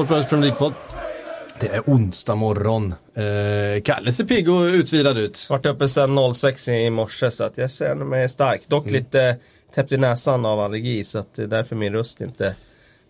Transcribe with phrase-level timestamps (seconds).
[0.00, 0.72] Sportbladets Premier League-podd.
[1.60, 2.94] Det är onsdag morgon.
[3.14, 5.46] Eh, Kalle ser pigg och utvilad ut.
[5.50, 8.60] Vart uppe sedan 06 i morse så att jag känner mig stark.
[8.68, 8.94] Dock Mm.
[8.94, 9.36] lite
[9.74, 12.54] täppt i näsan av allergi så att det är därför min röst inte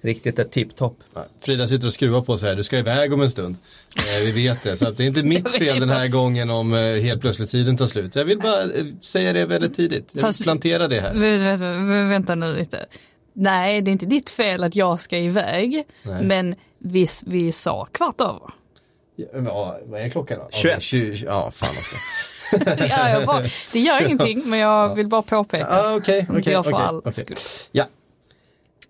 [0.02, 0.98] riktigt är tipptopp.
[1.40, 3.56] Frida sitter och skruvar på sig här, du ska iväg om en stund.
[3.96, 6.74] Eh, vi vet det, så att det är inte mitt fel den här gången om
[6.74, 8.16] eh, helt plötsligt tiden tar slut.
[8.16, 8.68] Jag vill bara eh,
[9.00, 10.12] säga det väldigt tidigt.
[10.14, 11.14] Jag vill plantera det här.
[11.14, 11.56] Vä- vä-
[11.90, 12.86] vä- Vänta nu lite.
[13.32, 15.84] Nej, det är inte ditt fel att jag ska iväg.
[16.02, 16.24] Nej.
[16.24, 18.50] Men vi, vi sa kvart över.
[19.16, 20.48] Ja, vad är klockan då?
[20.52, 20.76] 21.
[20.76, 21.96] Okej, 20, ja, fan också.
[22.88, 25.66] Ja, jag bara, det gör ingenting, men jag vill bara påpeka.
[25.70, 27.12] Ah, Okej, Inte okej, jag för okej, all okej.
[27.12, 27.36] skull.
[27.72, 27.84] Ja.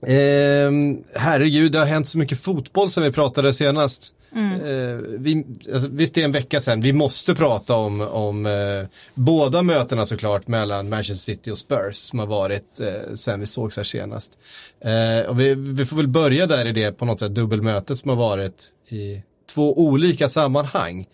[0.07, 4.15] Ehm, herregud, det har hänt så mycket fotboll sen vi pratade senast.
[4.35, 4.61] Mm.
[4.61, 8.89] Eh, vi, alltså, visst det är en vecka sedan, vi måste prata om, om eh,
[9.15, 13.77] båda mötena såklart mellan Manchester City och Spurs som har varit eh, sen vi sågs
[13.77, 14.39] här senast.
[14.81, 18.09] Eh, och vi, vi får väl börja där i det på något sätt dubbelmötet som
[18.09, 19.23] har varit i
[19.55, 21.07] två olika sammanhang.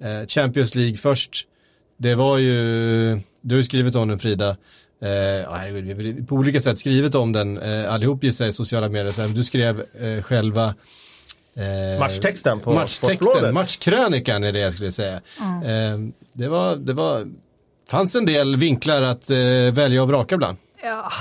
[0.00, 1.46] Eh, Champions League först,
[1.96, 2.54] det var ju,
[3.40, 4.56] du har ju skrivit om den Frida,
[5.02, 8.88] Eh, herregud, vi har på olika sätt skrivit om den eh, allihop gissar i sociala
[8.88, 9.12] medier.
[9.12, 10.74] Så här, du skrev eh, själva
[11.54, 15.20] eh, Matchtexten på matchtexten, matchkrönikan är det jag skulle säga.
[15.64, 15.98] Eh,
[16.32, 17.26] det var, det var,
[17.88, 19.36] fanns en del vinklar att eh,
[19.72, 20.58] välja och vraka bland.
[20.82, 21.12] Ja,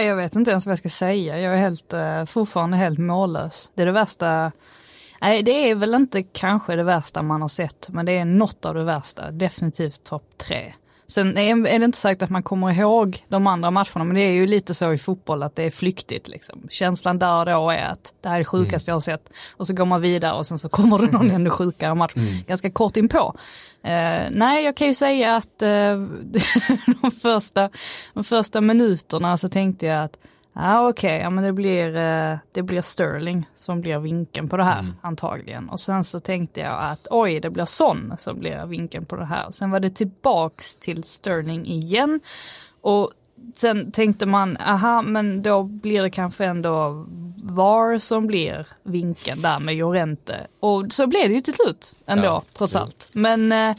[0.00, 1.40] jag vet inte ens vad jag ska säga.
[1.40, 3.70] Jag är helt, eh, fortfarande helt mållös.
[3.74, 4.52] Det är det värsta.
[5.20, 8.64] Nej, det är väl inte kanske det värsta man har sett, men det är något
[8.64, 9.30] av det värsta.
[9.30, 10.74] Definitivt topp tre.
[11.06, 14.32] Sen är det inte sagt att man kommer ihåg de andra matcherna, men det är
[14.32, 16.28] ju lite så i fotboll att det är flyktigt.
[16.28, 16.62] Liksom.
[16.70, 19.30] Känslan där och då är att det här är det sjukaste jag har sett.
[19.56, 22.12] Och så går man vidare och sen så kommer det någon ännu sjukare match
[22.46, 23.34] ganska kort inpå.
[23.82, 25.68] Eh, nej, jag kan ju säga att eh,
[27.02, 27.70] de, första,
[28.14, 30.18] de första minuterna så tänkte jag att
[30.58, 34.64] Ja okej, ja, men det blir, eh, det blir Sterling som blir vinkeln på det
[34.64, 35.68] här antagligen.
[35.68, 39.24] Och sen så tänkte jag att oj, det blir Son som blir vinkeln på det
[39.24, 39.50] här.
[39.50, 42.20] Sen var det tillbaks till Sterling igen.
[42.80, 43.10] Och
[43.54, 47.06] sen tänkte man, aha, men då blir det kanske ändå
[47.42, 50.46] VAR som blir vinkeln där med Jorente.
[50.60, 52.80] Och så blev det ju till slut ändå, Ja, trots jo.
[52.80, 53.08] allt.
[53.12, 53.76] Men eh,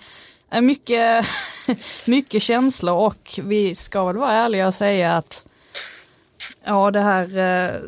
[0.62, 1.26] mycket,
[2.08, 5.47] mycket känslor och vi ska väl vara ärliga och säga att
[6.64, 7.82] Ja, det här, eh,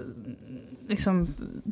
[0.87, 1.27] liksom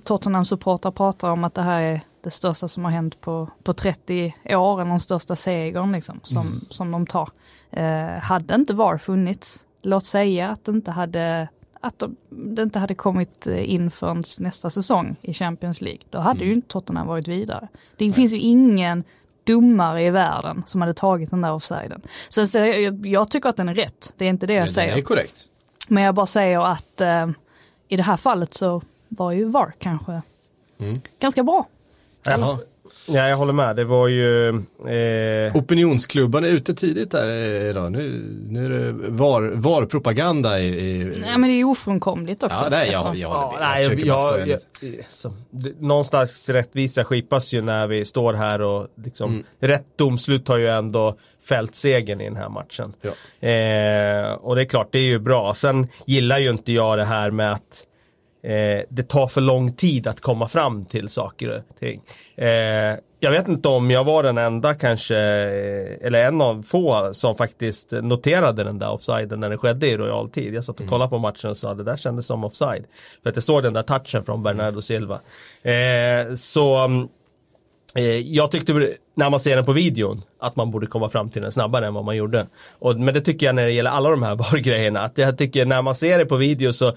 [0.06, 4.34] Tottenham-supportrar pratar om att det här är det största som har hänt på, på 30
[4.46, 7.30] år, eller den största segern liksom, som, som de tar.
[7.72, 11.48] Eh, hade inte VAR funnits, låt säga att det inte hade
[11.82, 16.46] att de, det inte hade kommit in förrän nästa säsong i Champions League, då hade
[16.46, 17.68] ju inte Tottenham varit vidare.
[17.98, 19.04] Det finns ju ingen
[19.44, 22.02] domare i världen som hade tagit den där offsiden.
[22.30, 24.70] Så, så jag, jag tycker att den är rätt, det är inte det jag Men
[24.70, 24.94] säger.
[24.94, 25.50] det är korrekt.
[25.88, 27.30] Men jag bara säger att eh,
[27.88, 30.22] i det här fallet så var ju VAR kanske
[31.20, 31.68] ganska bra.
[32.24, 32.58] Jaha.
[33.08, 33.76] Ja, jag håller med.
[33.76, 34.50] Det var ju...
[34.88, 37.92] Eh, Opinionsklubban är ute tidigt där eh, idag.
[37.92, 42.64] Nu, nu är det var, VAR-propaganda i, i Nej men det är ju ofrånkomligt också.
[42.64, 44.48] Ja, nej, jag, jag, Ja, nej, jag jag, jag, jag,
[44.82, 45.06] lite.
[45.10, 50.58] så, det, någonstans rättvisa skipas ju när vi står här och liksom, rätt domslut har
[50.58, 51.18] ju ändå
[51.48, 52.94] fällt segern i den här matchen.
[53.02, 53.48] Ja.
[53.48, 55.54] Eh, och det är klart, det är ju bra.
[55.54, 57.84] Sen gillar ju inte jag det här med att
[58.44, 62.02] eh, det tar för lång tid att komma fram till saker och ting.
[62.36, 67.10] Eh, jag vet inte om jag var den enda kanske, eh, eller en av få
[67.14, 70.54] som faktiskt noterade den där offsiden när det skedde i realtid.
[70.54, 72.86] Jag satt och kollade på matchen och sa det där kändes som offside.
[73.24, 75.20] För att jag såg den där touchen från Bernardo Silva.
[75.64, 77.08] Eh, så mm,
[77.96, 81.42] Eh, jag tyckte när man ser den på videon att man borde komma fram till
[81.42, 82.48] den snabbare än vad man gjorde.
[82.80, 85.00] Och, men det tycker jag när det gäller alla de här VAR-grejerna.
[85.00, 86.94] Att jag tycker när man ser det på video så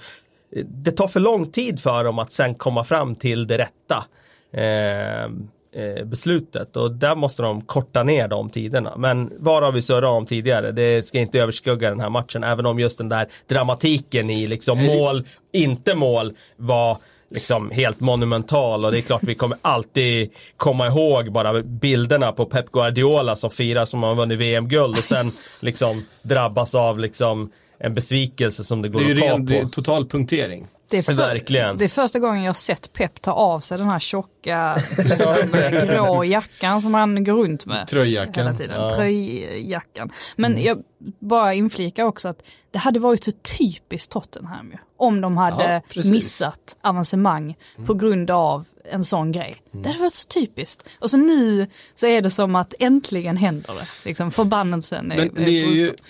[0.64, 4.04] det tar för lång tid för dem att sen komma fram till det rätta
[4.52, 5.24] eh,
[5.72, 6.76] eh, beslutet.
[6.76, 8.96] Och där måste de korta ner de tiderna.
[8.96, 10.72] Men vad har vi surrat om tidigare?
[10.72, 12.44] Det ska inte överskugga den här matchen.
[12.44, 16.96] Även om just den där dramatiken i liksom mål, inte mål var
[17.30, 22.46] liksom helt monumental och det är klart vi kommer alltid komma ihåg bara bilderna på
[22.46, 25.28] Pep Guardiola som firar som han vunnit VM-guld och sen
[25.62, 27.50] liksom drabbas av liksom
[27.80, 29.68] en besvikelse som det går Det är ju att ta ren, det är på.
[29.68, 30.66] total punktering.
[30.88, 31.78] Det är, för, Verkligen.
[31.78, 36.24] det är första gången jag sett Pep ta av sig den här tjocka liksom, grå
[36.24, 37.88] jackan som han går runt med.
[37.88, 38.46] Tröjjackan.
[38.46, 38.90] Hela tiden.
[38.90, 40.10] Tröjjackan.
[40.36, 40.82] Men jag
[41.18, 44.76] bara inflikar också att det hade varit så typiskt Tottenham ju.
[44.96, 47.54] Om de hade Ja, missat avancemang
[47.86, 49.56] på grund av en sån grej.
[49.72, 50.84] Det hade varit så typiskt.
[50.98, 54.08] Och så nu så är det som att äntligen händer det.
[54.08, 56.04] Liksom förbannelsen är, Men det är ju bruten.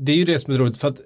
[0.00, 1.00] Det, är ju det som är roligt för att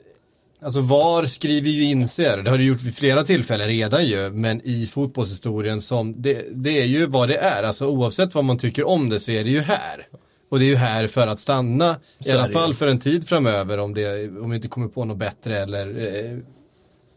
[0.62, 4.30] Alltså VAR skriver ju in sig, det har det gjort vid flera tillfällen redan ju,
[4.30, 8.58] men i fotbollshistorien som, det, det är ju vad det är, alltså oavsett vad man
[8.58, 10.06] tycker om det så är det ju här.
[10.48, 13.28] Och det är ju här för att stanna, Så i alla fall för en tid
[13.28, 16.38] framöver om, det, om vi inte kommer på något bättre eller eh,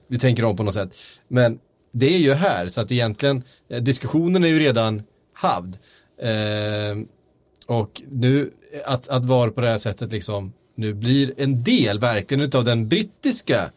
[0.08, 0.90] vi tänker om på något sätt.
[1.28, 1.60] Men
[1.92, 5.04] det är ju här, så att egentligen, eh, diskussionen är ju redan
[5.34, 5.78] havd.
[6.22, 6.98] Eh,
[7.68, 8.52] och nu,
[8.86, 12.88] att, att vara på det här sättet liksom, nu blir en del verkligen utav den
[12.88, 13.72] brittiska,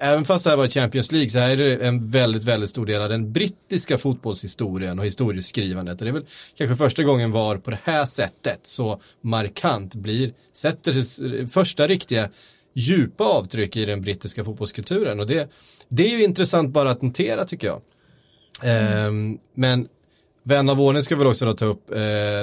[0.00, 2.86] även fast det här var Champions League så här är det en väldigt, väldigt stor
[2.86, 6.00] del av den brittiska fotbollshistorien och historieskrivandet.
[6.00, 6.26] Och det är väl
[6.58, 12.28] kanske första gången VAR på det här sättet så markant blir, sätter sig första riktiga
[12.74, 15.20] djupa avtryck i den brittiska fotbollskulturen.
[15.20, 15.50] Och det,
[15.88, 17.80] det är ju intressant bara att notera tycker jag.
[18.62, 19.88] Ehm, men
[20.48, 21.96] vän av ordning ska väl också då ta upp eh,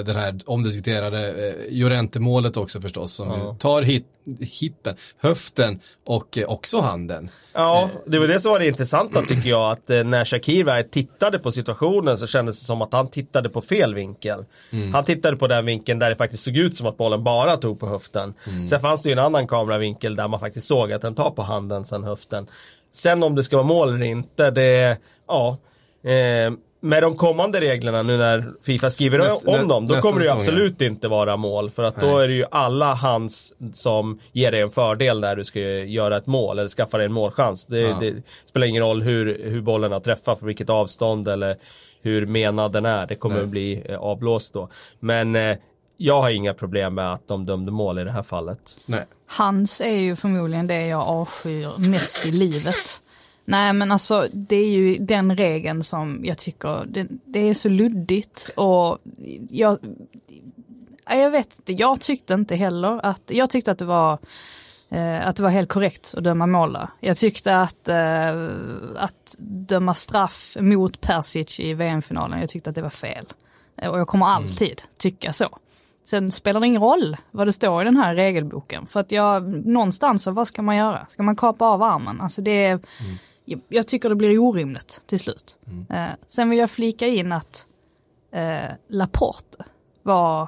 [0.06, 3.14] den här omdiskuterade eh, Llorente-målet också förstås.
[3.14, 3.56] Som Ja.
[3.60, 4.06] tar hit,
[4.40, 7.30] hippen, höften och eh, också handen.
[7.54, 9.72] Ja, det var det som var det intressanta tycker jag.
[9.72, 13.50] Att eh, när Shakir väl tittade på situationen så kändes det som att han tittade
[13.50, 14.46] på fel vinkel.
[14.94, 17.80] Han tittade på den vinkeln där det faktiskt såg ut som att bollen bara tog
[17.80, 18.34] på höften.
[18.70, 21.42] Sen fanns det ju en annan kameravinkel där man faktiskt såg att den tar på
[21.42, 22.48] handen sen höften.
[22.94, 24.98] Sen om det ska vara mål eller inte, det,
[25.28, 25.58] ja.
[26.04, 30.26] Eh, med de kommande reglerna nu när Fifa skriver Nästa- om dem, då kommer det
[30.26, 30.52] ju säsong, ja.
[30.52, 31.70] absolut inte vara mål.
[31.70, 32.24] För att då Nej.
[32.24, 36.28] är det ju alla hands som ger dig en fördel när du ska göra ett
[36.28, 37.66] mål eller skaffa dig en målchans.
[37.66, 37.98] Det, Ja.
[38.00, 38.14] det
[38.46, 41.56] spelar ingen roll hur, hur bollen har träffat, för vilket avstånd eller
[42.02, 43.08] hur menad den är.
[43.08, 43.44] Det kommer Nej.
[43.44, 44.70] att bli eh, avblåst då.
[45.00, 45.58] Men eh,
[45.98, 48.60] jag har inga problem med att de dömde mål i det här fallet.
[48.86, 49.06] Nej.
[49.28, 52.76] Hans är ju förmodligen det jag avskyr mest i livet.
[53.46, 57.70] Nej men alltså det är ju den regeln som jag tycker, det, det är så
[57.70, 58.98] luddigt och
[59.50, 59.78] jag,
[61.10, 64.20] jag vet inte, jag tyckte inte heller att, jag tyckte att det var
[64.90, 66.90] eh, att det var helt korrekt att döma mål där.
[67.00, 68.48] Jag tyckte att, eh,
[68.96, 73.26] att döma straff mot Persic i VM-finalen, jag tyckte att det var fel.
[73.76, 75.60] Och jag kommer alltid tycka så.
[76.06, 78.86] Sen spelar det ingen roll vad det står i den här regelboken.
[78.88, 81.06] För att jag, någonstans, så vad ska man göra?
[81.10, 82.22] Ska man kapa av armen?
[82.22, 82.80] Alltså det är, jag,
[83.68, 85.58] jag tycker det blir orimligt till slut.
[85.90, 87.68] Eh, sen vill jag flika in att
[88.32, 89.66] eh, Laporte,
[90.04, 90.48] vad,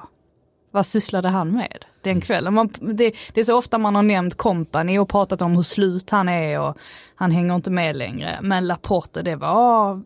[0.70, 2.54] vad sysslade han med den kvällen?
[2.54, 6.10] Man, det, det är så ofta man har nämnt kompani och pratat om hur slut
[6.10, 6.76] han är och
[7.14, 8.38] han hänger inte med längre.
[8.42, 10.02] Men Laporte, det var...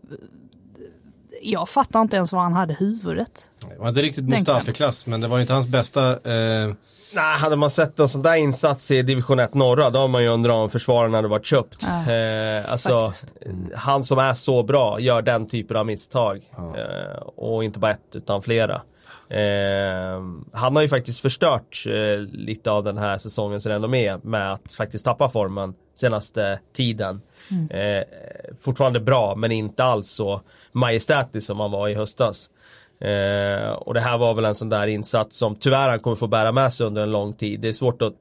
[1.42, 3.50] Jag fattar inte ens var han hade huvudet.
[3.70, 6.75] Det var inte riktigt Mustafi-klass, men det var inte hans bästa eh,
[7.14, 10.22] Nej, hade man sett en sån där insats i division 1 norra, då har man
[10.22, 11.82] ju undrat om försvararen hade varit köpt.
[11.82, 13.12] Ja, eh, alltså,
[13.74, 16.42] han som är så bra gör den typen av misstag.
[16.76, 18.82] Eh, och inte bara ett, utan flera.
[19.30, 20.22] Eh,
[20.52, 25.04] han har ju faktiskt förstört eh, lite av den här säsongens renommé med att faktiskt
[25.04, 27.20] tappa formen senaste tiden.
[27.70, 28.04] Eh,
[28.60, 30.40] fortfarande bra, men inte alls så
[30.72, 32.50] majestätisk som han var i höstas.
[33.00, 36.26] Eh, och det här var väl en sån där insats som tyvärr han kommer få
[36.26, 37.61] bära med sig under en lång tid.
[37.61, 38.14] Det är svårt att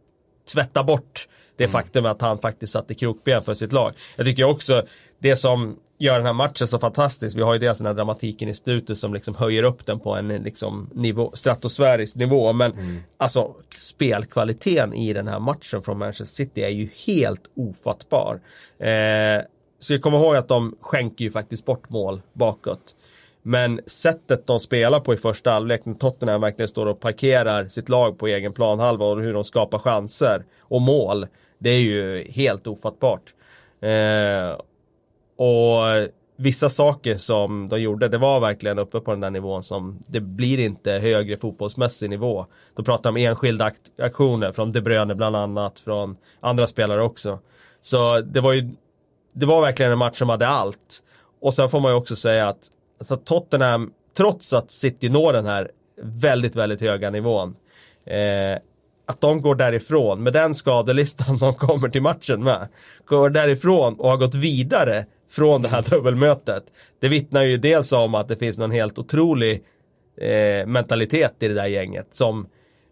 [0.53, 3.93] tvätta bort det faktum att han faktiskt satte krokben för sitt lag.
[4.15, 4.83] Jag tycker också
[5.19, 8.49] det som gör den här matchen så fantastisk, vi har ju dels den här dramatiken
[8.49, 12.53] i slutet som liksom höjer upp den på en liksom nivå, stratosfärisk nivå.
[12.53, 12.73] Men
[13.17, 18.41] alltså spelkvaliteten i den här matchen från Manchester City är ju helt ofattbar.
[18.79, 19.43] Eh,
[19.79, 22.95] så jag kommer ihåg att de skänker ju faktiskt bort mål bakåt.
[23.41, 27.89] Men sättet de spelar på i första halvlek när Tottenham verkligen står och parkerar sitt
[27.89, 31.27] lag på egen planhalva och hur de skapar chanser och mål.
[31.59, 33.33] Det är ju helt ofattbart.
[33.81, 34.59] Eh,
[35.35, 40.03] och vissa saker som de gjorde, det var verkligen uppe på den där nivån som
[40.07, 42.45] det blir inte högre fotbollsmässig nivå.
[42.75, 47.39] Då pratar de om enskilda aktioner från De Bruyne bland annat, från andra spelare också.
[47.81, 48.69] Så det var ju,
[49.33, 51.03] det var verkligen en match som hade allt.
[51.41, 55.45] Och sen får man ju också säga att alltså Tottenham, trots att City når den
[55.45, 57.55] här väldigt, väldigt höga nivån,
[58.05, 58.59] eh,
[59.05, 62.67] att de går därifrån med den skadelistan de kommer till matchen med,
[63.05, 66.63] går därifrån och har gått vidare från det här dubbelmötet.
[66.99, 69.63] Det vittnar ju dels om att det finns någon helt otrolig
[70.21, 72.47] eh, mentalitet i det där gänget som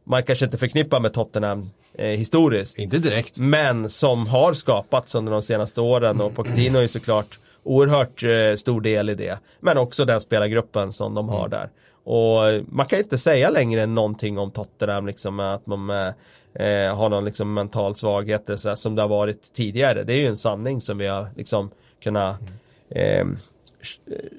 [0.05, 2.79] man kanske inte förknippar med Tottenham eh, historiskt.
[2.79, 3.39] inte direkt.
[3.39, 8.55] Men som har skapats under de senaste åren och Pochettino är ju såklart oerhört eh,
[8.55, 9.39] stor del i det.
[9.59, 11.69] Men också den spelargruppen som de har där.
[12.03, 17.25] Och man kan inte säga längre någonting om Tottenham, liksom att man eh, har någon
[17.25, 20.03] liksom mental svaghet eller så här, som det har varit tidigare.
[20.03, 21.69] Det är ju en sanning som vi har liksom
[22.00, 22.36] kunnat
[22.89, 23.25] eh,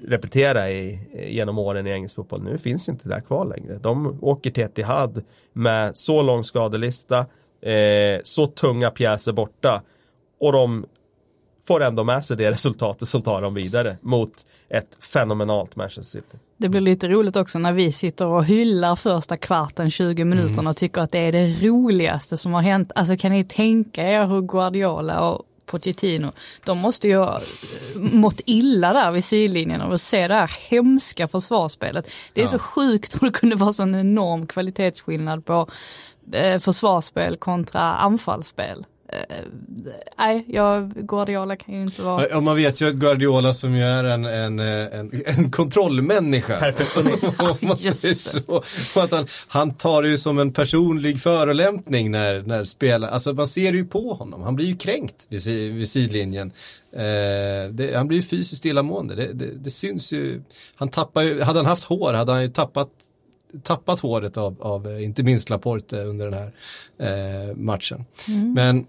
[0.07, 2.43] repetera i, genom åren i engelsk fotboll.
[2.43, 3.79] Nu finns inte det där kvar längre.
[3.79, 7.19] De åker till Etihad med så lång skadelista,
[7.61, 9.83] eh, så tunga pjäser borta
[10.41, 10.87] Och de
[11.69, 14.31] får ändå med sig det resultatet som tar dem vidare mot
[14.69, 16.37] ett fenomenalt Manchester City.
[16.57, 20.67] Det blir lite roligt också när vi sitter och hyllar första kvarten, 20 minuterna mm.
[20.67, 22.93] och tycker att det är det roligaste som har hänt.
[22.95, 26.33] Alltså kan ni tänka er hur Guardiola och Pochettino,
[26.65, 27.41] de måste ju ha
[27.95, 32.11] mått illa där vid sidlinjen och se det här hemska försvarsspelet.
[32.33, 32.51] Det är ja.
[32.51, 35.69] så sjukt hur det kunde vara sån enorm kvalitetsskillnad på
[36.33, 38.85] eh, försvarsspel kontra anfallsspel.
[39.13, 39.37] Eh,
[40.19, 42.29] nej, jag, Guardiola kan ju inte vara...
[42.29, 46.59] Ja, man vet ju att Guardiola som ju är en, en, en, en kontrollmänniska.
[46.59, 48.47] Perfektionist.
[48.93, 53.33] så, att han, han tar det ju som en personlig förolämpning när, när spelar, alltså
[53.33, 54.43] man ser ju på honom.
[54.43, 56.53] Han blir ju kränkt vid, vid sidlinjen.
[56.93, 59.15] Eh, det, han blir ju fysiskt illamående.
[59.15, 60.43] Det, det, det syns ju.
[60.75, 62.89] Han tappar ju, hade han haft hår hade han ju tappat
[63.63, 66.53] tappat håret av, av inte minst Laporte under den här
[67.49, 68.05] eh, matchen.
[68.29, 68.53] Mm.
[68.53, 68.87] Men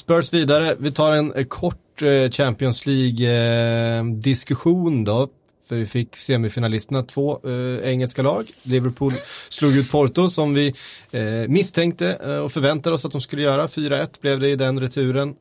[0.00, 5.28] Spurs vidare, vi tar en eh, kort eh, Champions League-diskussion eh, då.
[5.68, 8.50] För vi fick semifinalisterna, två eh, engelska lag.
[8.62, 9.12] Liverpool
[9.48, 10.74] slog ut Porto som vi
[11.10, 13.66] eh, misstänkte eh, och förväntade oss att de skulle göra.
[13.66, 15.34] 4-1 blev det i den returen.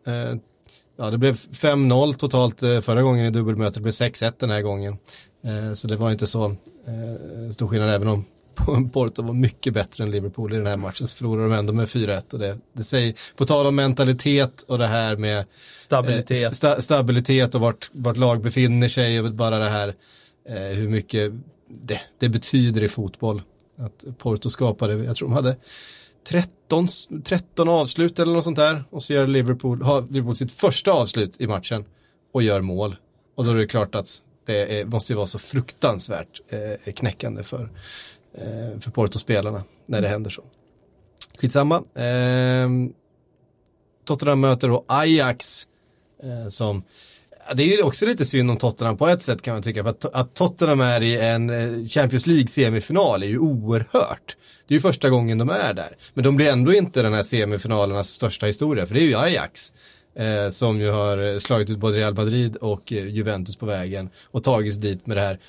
[0.97, 3.73] Ja, det blev 5-0 totalt förra gången i dubbelmötet.
[3.73, 4.97] Det blev 6-1 den här gången.
[5.73, 6.55] så det var inte så
[7.51, 8.25] stor skillnad även om
[8.93, 11.87] Porto var mycket bättre än Liverpool i den här matchen så förlorade de ändå med
[11.87, 15.45] 4-1 och det, det säger, på tal om mentalitet och det här med
[15.77, 19.95] stabilitet, eh, sta, stabilitet och vart, vart lag befinner sig och bara det här
[20.49, 21.31] eh, hur mycket
[21.67, 23.41] det, det, betyder i fotboll.
[23.77, 25.55] Att Porto skapade, jag tror de hade
[26.29, 26.87] 13,
[27.23, 31.41] 13 avslut eller något sånt där och så gör Liverpool, har Liverpool sitt första avslut
[31.41, 31.85] i matchen
[32.33, 32.95] och gör mål.
[33.35, 37.43] Och då är det klart att det är, måste ju vara så fruktansvärt eh, knäckande
[37.43, 37.69] för,
[38.33, 40.12] eh, för Porto-spelarna när det mm.
[40.12, 40.43] händer så.
[41.38, 41.75] Skitsamma.
[41.75, 42.69] Eh,
[44.05, 45.67] Tottenham möter då Ajax
[46.24, 46.83] eh, som
[47.53, 49.83] det är ju också lite synd om Tottenham på ett sätt kan man tycka.
[49.83, 54.38] För att, att Tottenham är i en eh, Champions League semifinal är ju oerhört.
[54.67, 55.95] Det är ju första gången de är där.
[56.13, 58.86] Men de blir ändå inte den här semifinalernas största historia.
[58.86, 59.74] För det är ju Ajax.
[60.15, 64.43] Eh, som ju har slagit ut både Real Madrid och eh, Juventus på vägen och
[64.43, 65.39] tagits dit med det här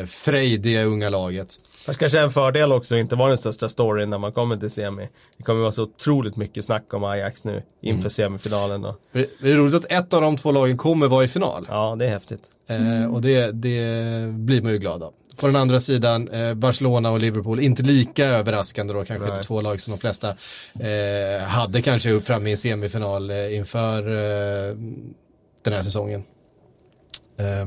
[0.00, 1.56] eh, frejdiga unga laget.
[1.86, 5.08] Fast kanske en fördel också inte vara den största storyn när man kommer till semi.
[5.36, 8.10] Det kommer vara så otroligt mycket snack om Ajax nu inför mm.
[8.10, 8.82] semifinalen.
[8.82, 8.96] Då.
[9.12, 11.66] Det är roligt att ett av de två lagen kommer vara i final.
[11.68, 12.42] Ja, det är häftigt.
[12.66, 15.12] Eh, och det, det blir man ju glad av.
[15.40, 19.42] På den andra sidan, eh, Barcelona och Liverpool, inte lika överraskande då kanske, Nej.
[19.42, 20.28] två lag som de flesta
[20.80, 24.76] eh, hade kanske upp fram i en semifinal eh, inför eh,
[25.62, 26.24] den här säsongen.
[27.36, 27.66] Eh,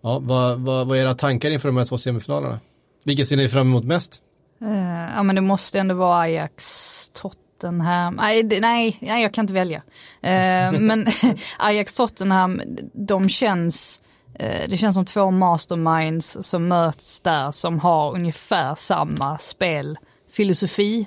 [0.00, 2.60] ja, vad, vad, vad är era tankar inför de här två semifinalerna?
[3.04, 4.22] Vilka ser ni fram emot mest?
[4.62, 9.42] Uh, ja men det måste ändå vara Ajax, Tottenham, nej, det, nej, nej jag kan
[9.42, 9.78] inte välja.
[9.78, 11.06] Uh, men
[11.58, 14.00] Ajax, Tottenham, de känns
[14.38, 21.06] Eh, det känns som två masterminds som möts där som har ungefär samma spelfilosofi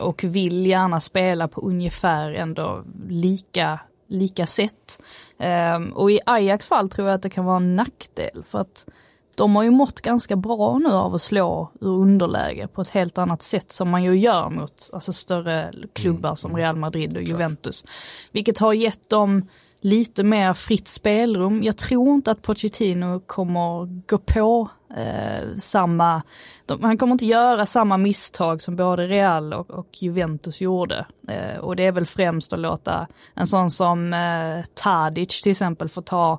[0.00, 5.00] och vill gärna spela på ungefär ändå lika, lika sätt.
[5.94, 8.86] Och i Ajax fall tror jag att det kan vara en nackdel för att
[9.36, 13.18] de har ju mått ganska bra nu av att slå ur underläge på ett helt
[13.18, 16.36] annat sätt som man ju gör mot alltså större klubbar mm.
[16.36, 17.84] som Real Madrid och Juventus.
[18.32, 19.48] Vilket har gett dem
[19.80, 21.62] lite mer fritt spelrum.
[21.62, 26.22] Jag tror inte att Pochettino kommer gå på eh, samma,
[26.66, 31.06] de, han kommer inte göra samma misstag som både Real och, och Juventus gjorde.
[31.28, 35.88] Eh, och det är väl främst att låta en sån som eh, Tadic till exempel
[35.88, 36.38] få ta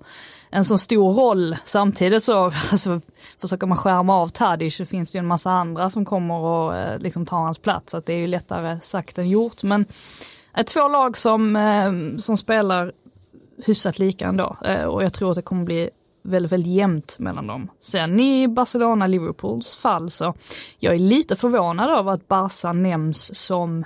[0.50, 1.58] en så stor roll.
[1.64, 3.02] Samtidigt så alltså,
[3.42, 6.78] försöker man skärma av Tadic så finns det ju en massa andra som kommer och
[6.78, 7.92] eh, liksom tar hans plats.
[7.92, 9.64] Så att det är ju lättare sagt än gjort.
[9.64, 9.86] Men
[10.58, 12.92] eh, två lag som, eh, som spelar
[13.66, 14.58] hyfsat lika ändå.
[14.66, 15.90] Eh, och jag tror att det kommer bli
[16.28, 17.70] väldigt, väldigt jämnt mellan dem.
[17.80, 20.34] Sen i Barcelona-Liverpools fall så
[20.80, 23.86] jag är lite förvånad över att Barca nämns som,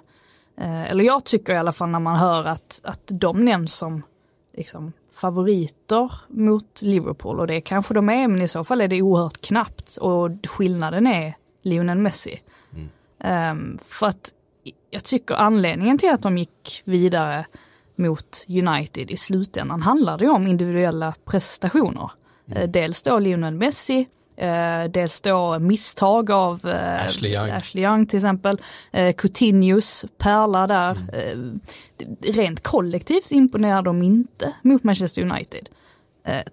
[0.58, 4.04] eh, eller jag tycker i alla fall när man hör att, att de nämns som
[4.58, 9.02] liksom, favoriter mot Liverpool och det kanske de är men i så fall är det
[9.02, 12.42] oerhört knappt och skillnaden är Lionel Messi.
[12.74, 13.52] Mm.
[13.52, 14.34] Um, för att
[14.90, 17.46] jag tycker anledningen till att de gick vidare
[17.96, 22.12] mot United i slutändan handlar det om individuella prestationer.
[22.52, 22.64] Mm.
[22.64, 27.50] Eh, dels då Lionel Messi, eh, dels då misstag av eh, Ashley, Young.
[27.50, 28.62] Ashley Young till exempel,
[29.18, 30.92] Coutinhos pärla där.
[31.14, 31.60] Mm.
[32.22, 35.70] Rent kollektivt imponerade de inte mot Manchester United.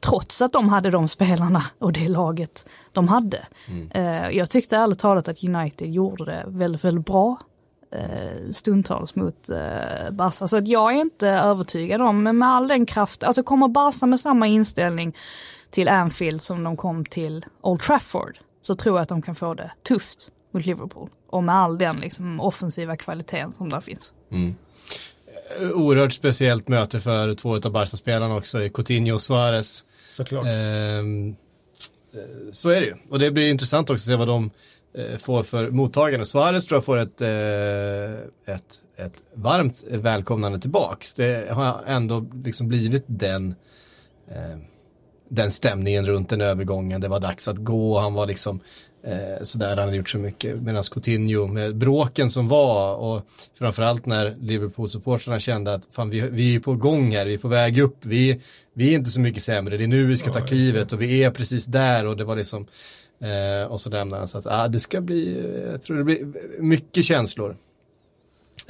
[0.00, 3.46] Trots att de hade de spelarna och det laget de hade.
[3.68, 4.32] Mm.
[4.32, 7.38] Jag tyckte ärligt talat att United gjorde det väldigt, väldigt bra
[8.50, 9.46] stundtals mot
[10.12, 10.48] Barca.
[10.48, 14.06] Så att jag är inte övertygad om, men med all den kraft, alltså kommer Barca
[14.06, 15.16] med samma inställning
[15.70, 19.54] till Anfield som de kom till Old Trafford, så tror jag att de kan få
[19.54, 21.10] det tufft mot Liverpool.
[21.30, 24.12] Och med all den liksom, offensiva kvaliteten som där finns.
[24.30, 24.54] Mm.
[25.74, 29.84] Oerhört speciellt möte för två av Barca-spelarna också, Coutinho och Suarez.
[30.10, 30.46] Såklart.
[30.46, 31.36] Ehm,
[32.12, 32.94] eh, så är det ju.
[33.10, 34.50] Och det blir intressant också att se vad de
[34.94, 36.26] eh, får för mottagande.
[36.26, 41.14] Suarez tror jag får ett, eh, ett, ett varmt välkomnande tillbaks.
[41.14, 43.54] Det har ändå liksom blivit den
[44.28, 44.58] eh,
[45.28, 47.00] den stämningen runt den övergången.
[47.00, 47.98] Det var dags att gå.
[47.98, 48.60] Han var liksom
[49.06, 49.68] eh, sådär.
[49.68, 50.62] Han hade gjort så mycket.
[50.62, 53.22] Medan Coutinho med bråken som var och
[53.58, 57.26] framförallt när Liverpool-supportrarna kände att fan, vi, vi är på gång här.
[57.26, 57.96] Vi är på väg upp.
[58.00, 58.40] Vi,
[58.74, 59.76] vi är inte så mycket sämre.
[59.76, 62.36] Det är nu vi ska ta klivet och vi är precis där och det var
[62.36, 62.66] liksom
[63.20, 64.28] eh, och så lämnade han.
[64.28, 67.56] Så att ah, det ska bli, jag tror det blir mycket känslor.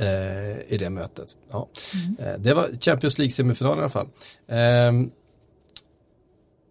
[0.01, 1.37] Eh, i det mötet.
[1.51, 1.69] Ja.
[1.95, 2.33] Mm.
[2.33, 4.09] Eh, det var Champions League-semifinalen i alla fall.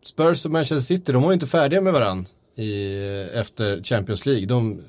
[0.08, 2.98] Spurs och Manchester City, de var ju inte färdiga med varandra i,
[3.34, 4.46] efter Champions League.
[4.46, 4.84] De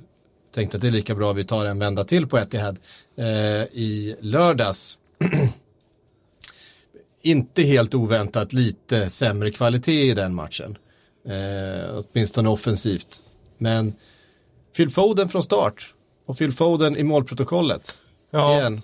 [0.55, 2.79] tänkte att det är lika bra vi tar en vända till på Etihad
[3.17, 3.27] eh,
[3.63, 4.99] i lördags.
[7.23, 10.79] inte helt oväntat lite sämre kvalitet i den matchen.
[11.29, 13.23] Eh, åtminstone offensivt.
[13.59, 13.95] Men
[14.77, 15.95] Phil Foden från start
[16.27, 17.99] och Phil Foden i målprotokollet.
[18.31, 18.59] Ja.
[18.59, 18.83] Igen.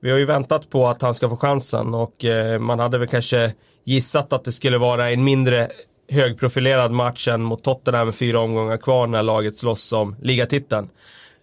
[0.00, 3.08] Vi har ju väntat på att han ska få chansen och eh, man hade väl
[3.08, 5.70] kanske gissat att det skulle vara en mindre
[6.08, 10.88] högprofilerad match än mot Tottenham med fyra omgångar kvar när laget slåss om ligatiteln.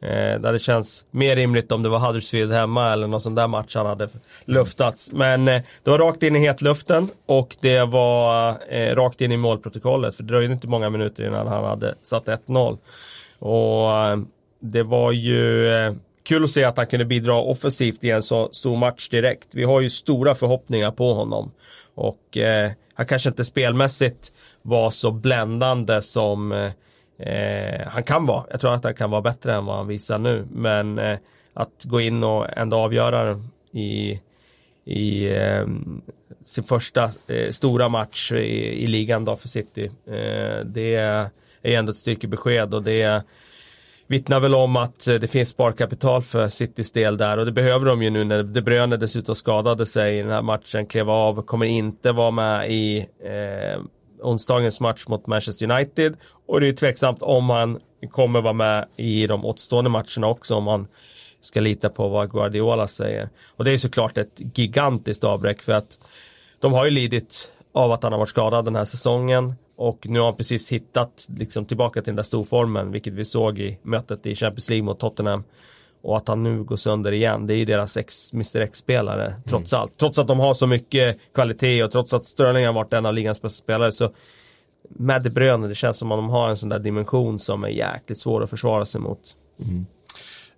[0.02, 3.48] Eh, där det känns mer rimligt om det var Huddersfield hemma eller någon sån där
[3.48, 4.10] match han hade
[4.46, 5.12] luftats.
[5.12, 9.38] Men eh, det var rakt in i hetluften och det var eh, rakt in i
[9.38, 10.16] målprotokollet.
[10.16, 12.78] För det dröjde inte många minuter innan han hade satt 1-0.
[13.40, 14.18] Och eh,
[14.62, 18.50] det var ju eh, kul att se att han kunde bidra offensivt i en så
[18.52, 19.48] stor match direkt.
[19.52, 21.52] Vi har ju stora förhoppningar på honom.
[22.00, 24.32] Och eh, han kanske inte spelmässigt
[24.62, 26.72] var så bländande som eh,
[27.28, 28.44] eh, han kan vara.
[28.52, 30.48] Jag tror att han kan vara bättre än vad han visar nu.
[30.52, 31.18] Men eh,
[31.54, 34.22] att gå in och ändå avgöra i,
[34.86, 35.68] i eh,
[36.46, 39.86] sin första eh, stora match i, i ligan då för City.
[40.08, 41.30] Eh, det är
[41.62, 43.24] ändå ett styrkebesked och det
[44.10, 47.86] vittnar väl om att eh, det finns sparkapital för Citys del där och det behöver
[47.86, 51.42] de ju nu när De Bruyne dessutom skadade sig i den här matchen, klev av,
[51.42, 53.82] kommer inte vara med i eh,
[54.22, 56.18] onsdagens match mot Manchester United
[56.48, 57.80] och det är tveksamt om han
[58.12, 60.88] kommer vara med i de återstående matcherna också om man
[61.42, 63.30] ska lita på vad Guardiola säger.
[63.56, 66.00] Och det är såklart ett gigantiskt avbräck för att
[66.60, 69.56] de har ju lidit av att han har varit skadad den här säsongen.
[69.80, 73.60] Och nu har han precis hittat liksom, tillbaka till den där storformen, vilket vi såg
[73.60, 75.44] i mötet i Champions League mot Tottenham.
[76.02, 79.42] Och att han nu går sönder igen, det är ju deras ex, Mr X-spelare, mm.
[79.44, 79.98] trots allt.
[79.98, 83.14] Trots att de har så mycket kvalitet och trots att Sterling har varit en av
[83.14, 84.12] ligans bästa spelare så
[84.90, 87.70] med De Bruyne, det känns som att de har en sån där dimension som är
[87.70, 89.36] jäkligt svår att försvara sig mot.
[89.60, 89.86] Mm.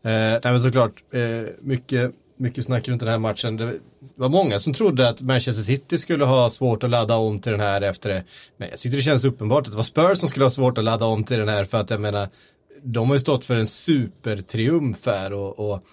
[0.03, 3.57] Eh, nej men såklart, eh, mycket mycket snack runt den här matchen.
[3.57, 3.79] Det
[4.15, 7.61] var många som trodde att Manchester City skulle ha svårt att ladda om till den
[7.61, 8.23] här efter det.
[8.57, 10.83] Men jag tyckte det känns uppenbart att det var Spurs som skulle ha svårt att
[10.83, 12.29] ladda om till den här för att jag menar,
[12.83, 15.83] de har ju stått för en supertriumf här och, och,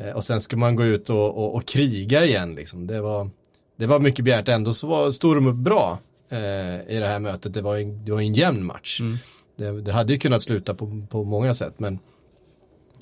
[0.00, 2.86] eh, och sen ska man gå ut och, och, och, kriga igen liksom.
[2.86, 3.30] Det var,
[3.78, 7.18] det var mycket begärt ändå så var, stod de upp bra eh, i det här
[7.18, 7.54] mötet.
[7.54, 9.00] Det var en, det var en jämn match.
[9.00, 9.16] Mm.
[9.56, 11.98] Det, det, hade ju kunnat sluta på, på många sätt men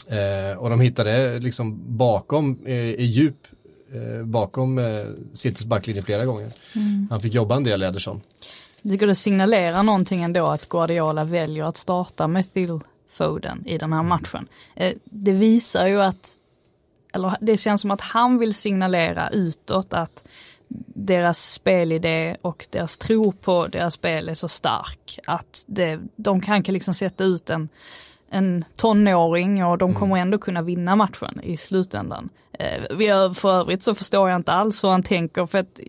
[0.06, 3.46] Eh, och de hittade liksom bakom, eh, i djup,
[3.92, 6.52] eh, bakom eh, Citys backlinje flera gånger.
[6.74, 7.06] Mm.
[7.10, 8.20] Han fick jobba en del, Ederson.
[8.82, 13.78] Jag tycker det signalerar någonting ändå att Guardiola väljer att starta med Phil Foden i
[13.78, 14.48] den här matchen.
[14.76, 16.34] Eh, det visar ju att,
[17.12, 20.24] eller det känns som att han vill signalera utåt att
[20.94, 26.62] deras spelidé och deras tro på deras spel är så stark att det, de kan
[26.62, 27.68] liksom sätta ut en
[28.32, 30.00] en tonåring och de mm.
[30.00, 32.28] kommer ändå kunna vinna matchen i slutändan.
[32.52, 35.80] Eh, för övrigt så förstår jag inte alls hur han tänker för att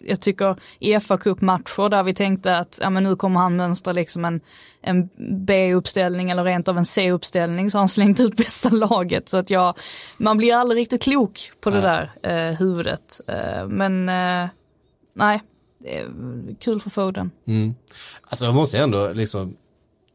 [0.00, 3.92] jag tycker i fa matcher där vi tänkte att ja, men nu kommer han mönstra
[3.92, 4.40] liksom en,
[4.80, 5.08] en
[5.44, 9.28] B-uppställning eller rent av en C-uppställning så har han slängt ut bästa laget.
[9.28, 9.74] Så att jag,
[10.18, 12.08] man blir aldrig riktigt klok på det nej.
[12.22, 13.20] där eh, huvudet.
[13.28, 14.48] Eh, men eh,
[15.14, 15.42] nej,
[16.60, 17.30] kul för Foden.
[17.46, 17.74] Mm.
[18.22, 19.56] Alltså jag måste ändå liksom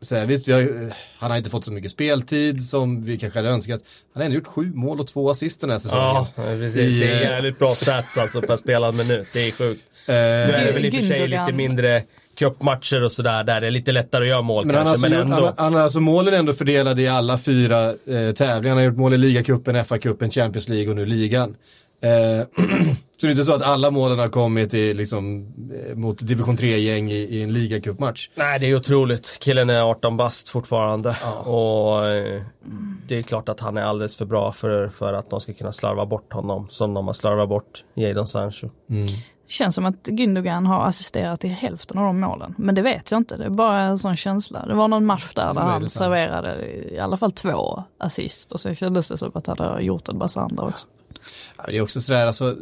[0.02, 3.50] så här, visst, har, han har inte fått så mycket speltid som vi kanske hade
[3.50, 3.82] önskat.
[4.14, 6.06] Han har ändå gjort sju mål och två assist den här säsongen.
[6.06, 6.76] Ja, precis.
[6.76, 9.28] I, det är jävligt bra stats alltså per spelad minut.
[9.34, 9.84] Det är sjukt.
[10.10, 12.04] Uh, nu är det väl i och för sig lite mindre
[12.36, 14.90] cupmatcher och sådär där det är lite lättare att göra mål Men kanske.
[14.90, 15.46] alltså, Men ändå.
[15.58, 18.70] han, han alltså målen ändå fördelade i alla fyra eh, tävlingar.
[18.70, 21.56] Han har gjort mål i ligacupen, FA-cupen, Champions League och nu ligan.
[22.04, 22.48] Eh,
[23.22, 26.58] så det är inte så att alla målen har kommit i, liksom, eh, mot division
[26.58, 28.30] 3-gäng i, i en ligacupmatch.
[28.36, 29.38] Nej, det är otroligt.
[29.40, 31.18] Killen är 18 bast fortfarande.
[31.44, 32.42] Och eh,
[33.08, 35.72] det är klart att han är alldeles för bra för, för att de ska kunna
[35.72, 36.68] slarva bort honom.
[36.70, 38.70] Som de har slarvat bort Jadon Sancho.
[39.48, 42.56] Känns som att Gündogan har assisterat i hälften av de målen.
[42.58, 44.66] Men det vet jag inte, det är bara en sån känsla.
[44.66, 45.88] Det var någon match där, där han ja.
[45.88, 50.10] serverade i alla fall två assist och så kändes det som att han hade gjort
[50.10, 50.88] en massa andra också.
[51.58, 52.58] Ja, det är också sådär, alltså,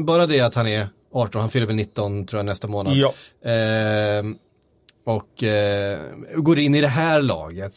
[0.00, 2.96] bara det att han är 18, han fyller väl 19 tror jag nästa månad.
[2.96, 3.14] Ja.
[3.50, 4.36] Ehm,
[5.06, 6.00] och eh,
[6.36, 7.74] går in i det här laget.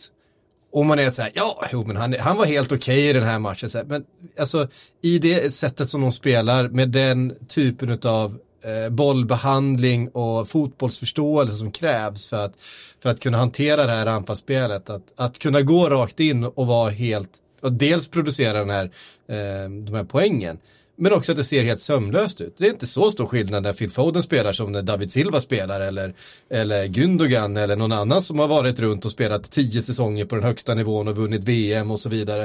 [0.72, 3.24] Och man är så här, ja, jo, men han, han var helt okej i den
[3.24, 3.70] här matchen.
[3.74, 4.04] Här, men
[4.40, 4.68] alltså
[5.02, 11.72] i det sättet som de spelar med den typen av eh, bollbehandling och fotbollsförståelse som
[11.72, 12.54] krävs för att,
[13.02, 14.90] för att kunna hantera det här anfallsspelet.
[14.90, 18.86] Att, att kunna gå rakt in och vara helt, och dels producera den här,
[19.28, 20.58] eh, de här poängen.
[21.00, 22.58] Men också att det ser helt sömlöst ut.
[22.58, 25.82] Det är inte så stor skillnad när Phil Foden spelar som när David Silva spelar
[25.82, 26.14] eller,
[26.50, 30.44] eller Gündogan eller någon annan som har varit runt och spelat tio säsonger på den
[30.44, 32.44] högsta nivån och vunnit VM och så vidare.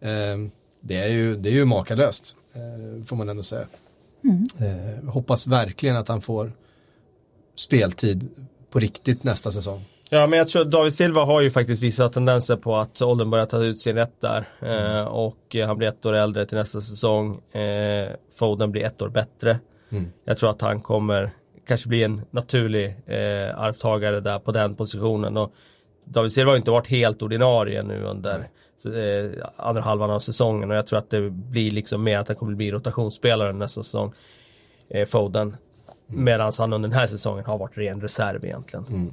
[0.00, 0.36] Eh,
[0.80, 3.66] det, är ju, det är ju makalöst, eh, får man ändå säga.
[4.58, 6.52] Eh, hoppas verkligen att han får
[7.54, 8.28] speltid
[8.70, 9.84] på riktigt nästa säsong.
[10.12, 13.30] Ja, men jag tror att David Silva har ju faktiskt visat tendenser på att åldern
[13.30, 14.48] börjar ta ut sin rätt där.
[14.60, 17.40] Eh, och eh, han blir ett år äldre till nästa säsong.
[17.52, 19.58] Eh, Foden blir ett år bättre.
[19.90, 20.12] Mm.
[20.24, 21.30] Jag tror att han kommer
[21.66, 25.36] kanske bli en naturlig eh, arvtagare där på den positionen.
[25.36, 25.52] Och
[26.04, 28.48] David Silva har inte varit helt ordinarie nu under
[28.84, 32.36] eh, andra halvan av säsongen och jag tror att det blir liksom mer att han
[32.36, 34.12] kommer bli rotationsspelare nästa säsong.
[34.88, 35.56] Eh, Foden.
[36.06, 39.12] Medan han under den här säsongen har varit ren reserv egentligen.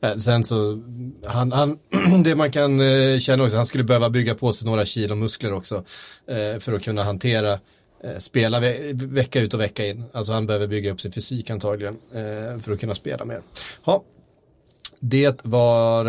[0.00, 0.82] Eh, sen så,
[1.24, 1.78] han, han,
[2.22, 5.52] det man kan eh, känna också, han skulle behöva bygga på sig några kilo muskler
[5.52, 5.84] också
[6.28, 7.58] eh, för att kunna hantera,
[8.18, 10.04] spela ve vecka ut och vecka in.
[10.12, 11.96] Alltså han behöver bygga upp sin fysik antagligen
[12.60, 13.40] för att kunna spela mer.
[13.84, 14.04] Ja,
[15.00, 16.04] det var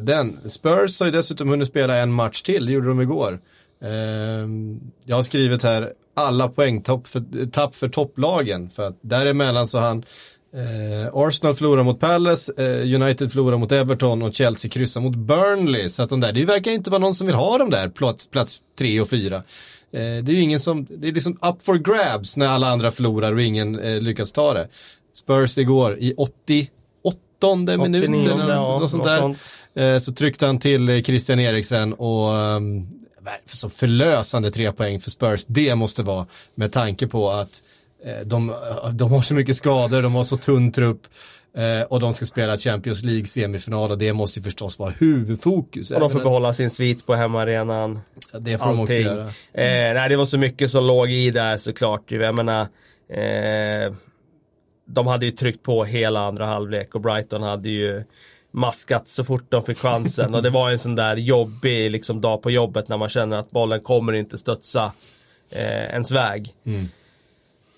[0.00, 0.50] den.
[0.50, 3.40] Spurs har ju dessutom hunnit spela en match till, det gjorde de igår.
[3.82, 9.78] Ehm, jag har skrivit här alla poängtapp för, tapp för topplagen för att däremellan så
[9.78, 10.04] han
[10.54, 15.88] Eh, Arsenal förlorar mot Palace, eh, United förlorar mot Everton och Chelsea kryssar mot Burnley.
[15.88, 18.30] Så att de där, det verkar inte vara någon som vill ha dem där, plats,
[18.30, 19.36] plats tre och fyra.
[19.36, 19.42] Eh,
[19.92, 23.32] det är ju ingen som, det är liksom up for grabs när alla andra förlorar
[23.32, 24.68] och ingen eh, lyckas ta det.
[25.14, 26.70] Spurs igår i 88
[27.76, 29.18] minuten, 89, eller ja, något sånt där.
[29.18, 29.38] sånt.
[29.74, 32.88] Eh, så tryckte han till eh, Christian Eriksen och um,
[33.44, 35.44] så förlösande tre poäng för Spurs.
[35.46, 37.62] Det måste vara med tanke på att
[38.24, 38.54] de,
[38.92, 41.00] de har så mycket skador, de har så tunn trupp
[41.56, 45.90] eh, och de ska spela Champions League semifinal och det måste ju förstås vara huvudfokus.
[45.90, 48.00] Och de får behålla sin svit på hemmaarenan.
[48.40, 49.06] det får de också allting.
[49.06, 49.24] göra.
[49.52, 52.10] Eh, nej, det var så mycket som låg i där såklart.
[52.10, 52.60] Jag menar,
[53.08, 53.94] eh,
[54.86, 58.04] de hade ju tryckt på hela andra halvlek och Brighton hade ju
[58.50, 60.34] maskat så fort de fick chansen.
[60.34, 63.50] och det var en sån där jobbig liksom, dag på jobbet när man känner att
[63.50, 64.92] bollen kommer inte studsa
[65.50, 66.54] eh, ens väg.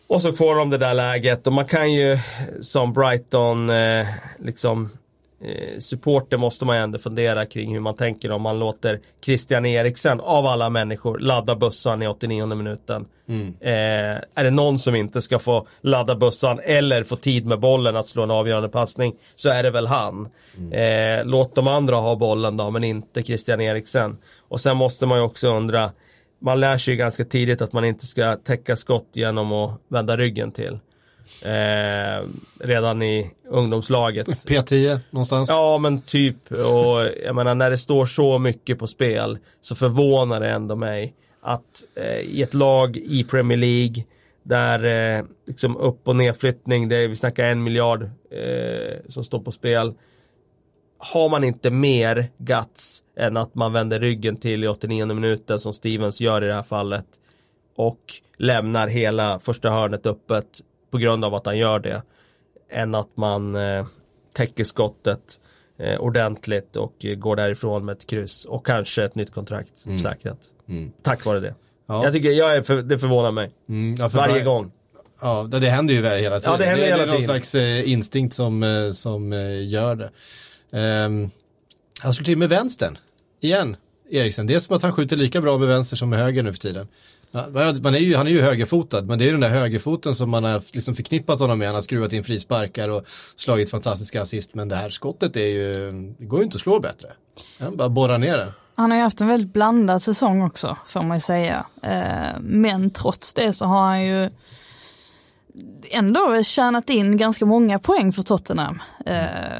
[0.09, 2.19] Och så får de det där läget och man kan ju
[2.61, 4.07] som Brighton eh,
[4.39, 4.91] liksom
[5.45, 9.67] eh, supporter måste man ju ändå fundera kring hur man tänker om man låter Christian
[9.67, 13.07] Eriksen av alla människor ladda bussen i 89 minuten.
[13.61, 13.71] Eh,
[14.35, 18.09] är det någon som inte ska få ladda bussen eller få tid med bollen att
[18.09, 20.29] slå en avgörande passning så är det väl han.
[20.73, 24.17] Eh, låt de andra ha bollen då men inte Christian Eriksen.
[24.49, 25.91] Och sen måste man ju också undra
[26.39, 30.53] man lär sig ganska tidigt att man inte ska täcka skott genom att vända ryggen
[30.53, 30.79] till.
[31.45, 32.27] Eh,
[32.61, 34.27] redan i ungdomslaget.
[34.27, 35.49] P10 någonstans.
[35.49, 40.41] Ja men typ, och jag menar när det står så mycket på spel så förvånar
[40.41, 44.05] det ändå mig att eh, i ett lag i Premier League
[44.43, 44.85] där
[45.19, 49.53] eh, liksom upp och nedflyttning, det är, vi snackar en miljard eh, som står på
[49.53, 49.95] spel.
[50.99, 55.73] Har man inte mer guts än att man vänder ryggen till i 89 minuten som
[55.73, 57.07] Stevens gör i det här fallet
[57.77, 57.99] och
[58.37, 62.03] lämnar hela första hörnet öppet på grund av att han gör det
[62.71, 63.87] än att man eh,
[64.35, 65.41] täcker skottet
[65.79, 70.39] eh, ordentligt och eh, går därifrån med ett kryss och kanske ett nytt kontrakt säkrat.
[71.03, 71.55] Tack vare det.
[71.87, 72.05] Ja.
[72.05, 73.51] Jag tycker, jag är för, det förvånar mig.
[73.69, 74.73] Mm, ja, för Varje Brian- gång.
[75.21, 76.53] Ja, det, händer ju hela tiden.
[76.53, 77.29] Ja, det händer det, hela är någon tiden.
[77.31, 79.33] slags eh, instinkt som, eh, som
[79.69, 80.11] gör det.
[80.71, 81.31] Um,
[82.01, 82.99] han slår till med vänstern.
[83.41, 83.77] Igen.
[84.11, 84.47] Eriksen.
[84.47, 86.61] Det är som att han skjuter lika bra med vänster som med höger nu för
[86.61, 86.89] tiden.
[87.83, 90.45] Man är ju, han är ju högerfotad, men det är den där högerfoten som man
[90.45, 91.69] har liksom förknippat honom med.
[91.69, 93.05] Han har skruvat in frisparkar och
[93.37, 95.73] slagit fantastiska assist, men det här skottet är ju,
[96.19, 97.09] det går ju inte att slå bättre.
[97.59, 98.53] Han bara borrar ner den.
[98.75, 101.67] Han har ju haft en väldigt blandad säsong också, får man ju säga.
[101.83, 104.31] Ehm, men trots det så har han ju
[105.91, 109.17] ändå tjänat in ganska många poäng för Tottenham eh,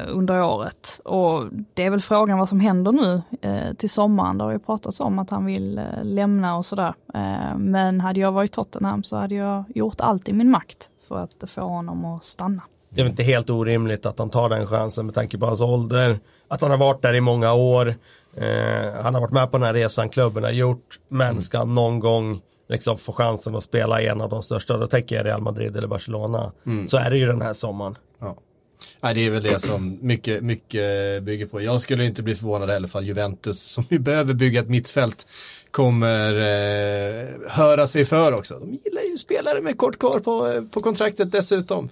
[0.07, 1.01] under året.
[1.05, 4.37] Och det är väl frågan vad som händer nu eh, till sommaren.
[4.37, 6.93] Det har ju pratats om att han vill eh, lämna och sådär.
[7.13, 11.19] Eh, men hade jag varit Tottenham så hade jag gjort allt i min makt för
[11.19, 12.61] att få honom att stanna.
[12.89, 15.61] Det är väl inte helt orimligt att han tar den chansen med tanke på hans
[15.61, 16.19] ålder.
[16.47, 17.95] Att han har varit där i många år.
[18.35, 20.99] Eh, han har varit med på den här resan klubben har gjort.
[21.07, 24.87] Men ska någon gång liksom få chansen att spela i en av de största, då
[24.87, 26.51] tänker jag Real Madrid eller Barcelona.
[26.65, 26.87] Mm.
[26.87, 27.97] Så är det ju den här sommaren.
[28.19, 28.37] Ja.
[29.01, 31.61] Nej, det är väl det som mycket, mycket bygger på.
[31.61, 35.27] Jag skulle inte bli förvånad heller fall Juventus, som ju behöver bygga ett mittfält,
[35.71, 38.59] kommer eh, höra sig för också.
[38.59, 41.89] De gillar ju spelare med kort kvar på, eh, på kontraktet dessutom.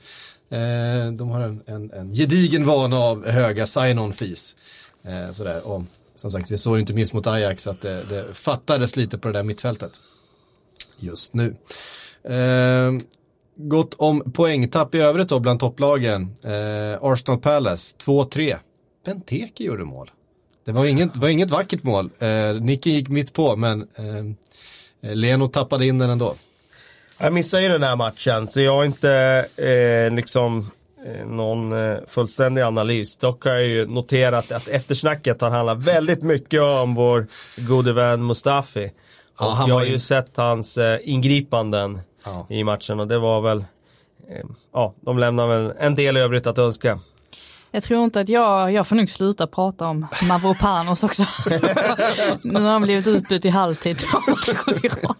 [0.50, 4.56] Eh, de har en, en, en gedigen vana av höga sign-on fees.
[5.04, 5.68] Eh, sådär.
[5.68, 5.84] Och
[6.16, 9.28] som sagt, vi såg ju inte minst mot Ajax att det, det fattades lite på
[9.28, 9.92] det där mittfältet
[10.99, 11.55] just nu.
[12.23, 12.91] Eh,
[13.55, 16.36] gott om poängtapp i övrigt då bland topplagen.
[16.43, 18.57] Eh, Arsenal Palace 2-3.
[19.05, 20.12] Benteke gjorde mål.
[20.65, 22.10] Det var inget, var inget vackert mål.
[22.19, 26.36] Eh, Nicky gick mitt på men eh, Leno tappade in den ändå.
[27.19, 30.71] Jag missade ju den här matchen så jag har inte eh, liksom
[31.05, 33.17] eh, någon eh, fullständig analys.
[33.17, 38.25] Dock har jag ju noterat att eftersnacket har handlat väldigt mycket om vår gode vän
[38.25, 38.91] Mustafi.
[39.39, 40.00] Ja, jag har ju in...
[40.00, 42.45] sett hans eh, ingripanden ja.
[42.50, 43.58] i matchen och det var väl,
[44.30, 47.00] eh, ja, de lämnar väl en del övrigt att önska.
[47.71, 51.23] Jag tror inte att jag, jag får nog sluta prata om Mavropanos också.
[52.41, 53.97] nu har han blivit utbytt i halvtid.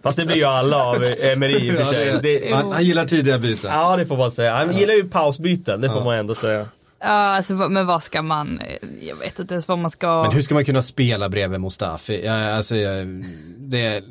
[0.02, 2.52] Fast det blir ju alla av Emery i och för sig.
[2.52, 3.70] Han, han, gillar tidiga byten.
[3.72, 4.56] Ja det får man säga.
[4.56, 6.66] Han gillar ju pausbyten, det får man ändå säga.
[7.00, 8.60] Ja, alltså, men vad ska man,
[9.00, 10.22] jag vet inte ens vad man ska.
[10.22, 12.22] Men hur ska man kunna spela bredvid Mustafi?
[12.24, 12.74] Ja, alltså,
[13.56, 14.04] det...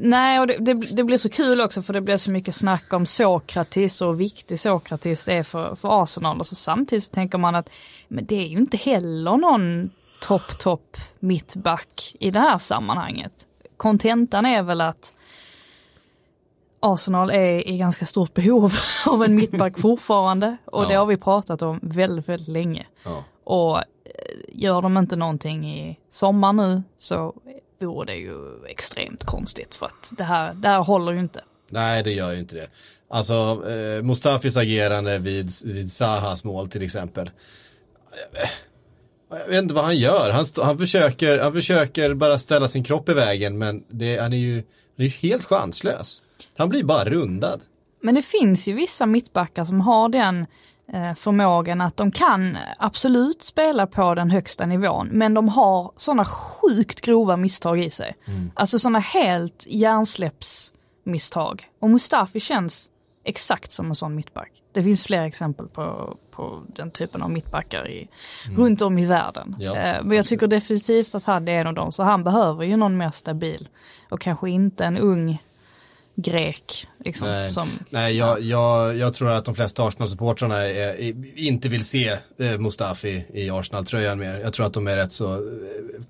[0.00, 2.92] Nej, och det, det, det, blir så kul också för det blir så mycket snack
[2.92, 6.40] om Sokratis och hur viktig Sokratis är för, för Arsenal.
[6.40, 7.70] Och så samtidigt så tänker man att
[8.08, 9.90] men det är ju inte heller någon
[10.20, 13.32] topp, topp mittback i det här sammanhanget.
[13.76, 15.14] Kontentan är väl att
[16.80, 18.74] Arsenal är i ganska stort behov
[19.06, 20.88] av en mittback fortfarande och ja.
[20.88, 22.86] det har vi pratat om väldigt, väldigt länge.
[23.04, 23.24] Ja.
[23.44, 23.84] Och eh,
[24.48, 27.34] gör de inte någonting i sommar nu så
[27.80, 31.44] vore det ju extremt konstigt för att det här, det här håller ju inte.
[31.68, 32.68] Nej, det gör ju inte det.
[33.10, 37.30] Alltså, eh, Mustafis agerande vid, vid Sahas mål till exempel.
[39.30, 40.30] Jag vet inte vad han gör.
[40.30, 44.36] Han, han, försöker, han försöker bara ställa sin kropp i vägen men det, han är
[44.36, 44.62] ju
[44.96, 46.22] han är helt chanslös.
[46.58, 47.60] Han blir bara rundad.
[48.00, 50.46] Men det finns ju vissa mittbackar som har den
[50.92, 56.24] eh, förmågan att de kan absolut spela på den högsta nivån, men de har sådana
[56.24, 58.16] sjukt grova misstag i sig.
[58.26, 58.50] Mm.
[58.54, 61.68] Alltså sådana helt hjärnsläppsmisstag.
[61.78, 62.90] Och Mustafi känns
[63.24, 64.62] exakt som en sån mittback.
[64.72, 68.08] Det finns fler exempel på, på den typen av mittbackar i,
[68.46, 68.60] mm.
[68.60, 69.56] runt om i världen.
[69.58, 72.64] Ja, eh, men jag tycker definitivt att han är en av dem, så han behöver
[72.64, 73.68] ju någon mer stabil.
[74.10, 75.38] Och kanske inte en ung
[76.22, 76.86] grek.
[77.04, 80.56] Liksom, nej, som, nej jag, jag, jag tror att de flesta Arsenal-supportrarna
[81.36, 84.38] inte vill se eh, Mustafi i Arsenal-tröjan mer.
[84.38, 85.40] Jag tror att de är rätt så eh,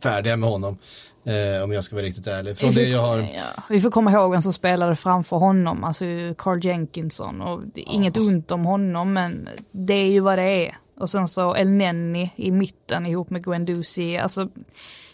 [0.03, 0.79] färdiga med honom.
[1.25, 2.59] Eh, om jag ska vara riktigt ärlig.
[2.59, 3.19] Från vi, det jag har...
[3.19, 6.05] Ja, vi får komma ihåg vem som spelade framför honom, alltså
[6.39, 7.41] Carl Jenkinson.
[7.41, 7.93] Och det ja.
[7.93, 10.79] Inget ont om honom, men det är ju vad det är.
[11.01, 14.19] Och sen så El Nenni i mitten ihop med Guendouzi.
[14.19, 14.49] Alltså,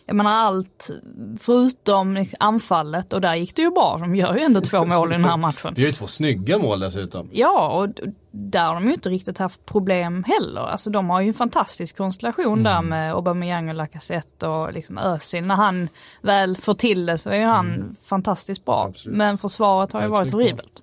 [0.06, 0.90] jag menar allt
[1.40, 3.96] förutom anfallet och där gick det ju bra.
[4.00, 5.72] De gör ju ändå två mål i den här matchen.
[5.76, 7.28] Vi har ju två snygga mål dessutom.
[7.32, 7.88] Ja, och
[8.30, 10.60] där har de ju inte riktigt haft problem heller.
[10.60, 12.64] Alltså de har ju en fantastisk konstellation mm.
[12.64, 15.44] där med Aubameyang och Lacazette och liksom Özil.
[15.44, 15.88] När han
[16.22, 17.94] väl får till det så är ju han mm.
[17.94, 18.84] fantastiskt bra.
[18.84, 19.16] Absolut.
[19.16, 20.82] Men försvaret har ju varit horribelt.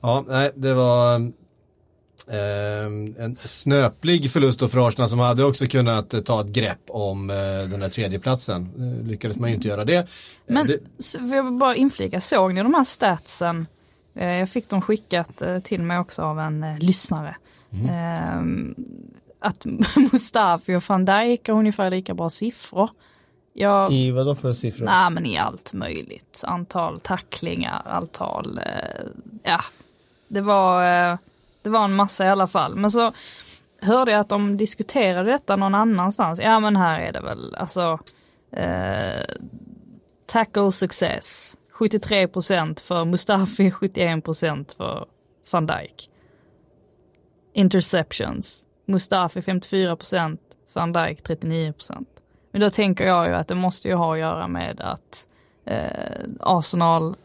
[0.00, 1.32] Ja, nej, det var
[3.18, 7.30] en snöplig förlust då för Arsenal som hade också kunnat eh, ta ett grepp om
[7.30, 7.36] eh,
[7.70, 8.68] den här tredjeplatsen.
[8.78, 10.08] Eh, lyckades man ju inte göra det.
[10.46, 10.78] Men det...
[11.34, 13.66] jag bara inflika, såg ni de här statsen?
[14.14, 17.36] Eh, jag fick dem skickat eh, till mig också av en lyssnare.
[17.72, 17.88] Mm.
[17.88, 18.74] Ehm,
[19.38, 19.64] att
[20.12, 22.90] Mustafi och van Dijk har ungefär lika bra siffror.
[23.52, 24.86] Jag, I vadå för siffror?
[24.86, 26.42] Nej men i allt möjligt.
[26.46, 28.60] Antal tacklingar, antal,
[29.42, 29.60] ja.
[30.28, 31.18] Det var
[31.62, 32.74] det var en massa i alla fall.
[32.74, 33.12] Men så
[33.80, 36.40] hörde jag att de diskuterade detta någon annanstans.
[36.42, 37.98] Ja men här är det väl, alltså
[38.52, 39.24] eh,
[40.26, 41.56] tackle success.
[41.72, 45.06] 73% för Mustafi, 71% för
[45.52, 46.10] van Dijk.
[47.52, 48.66] Interceptions.
[48.86, 50.38] Mustafi 54%,
[50.72, 52.06] van Dijk 39%.
[52.50, 55.26] Men då tänker jag ju att det måste ju ha att göra med att
[55.64, 57.16] eh, Arsenal,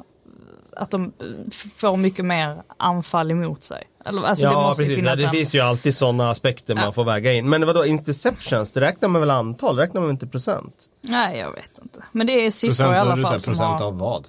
[0.71, 3.83] att de eh, får mycket mer anfall emot sig.
[4.05, 5.05] Alltså, det ja, ju precis.
[5.05, 6.91] Ja, det en- finns ju alltid sådana aspekter man Ja.
[6.91, 7.49] får väga in.
[7.49, 9.75] Men vadå, interceptions, det räknar man väl antal?
[9.75, 10.85] Det räknar man inte procent?
[11.01, 12.03] Nej, jag vet inte.
[12.11, 13.83] Men det är siffror Procent, i alla det fall procent har...
[13.87, 14.27] av vad?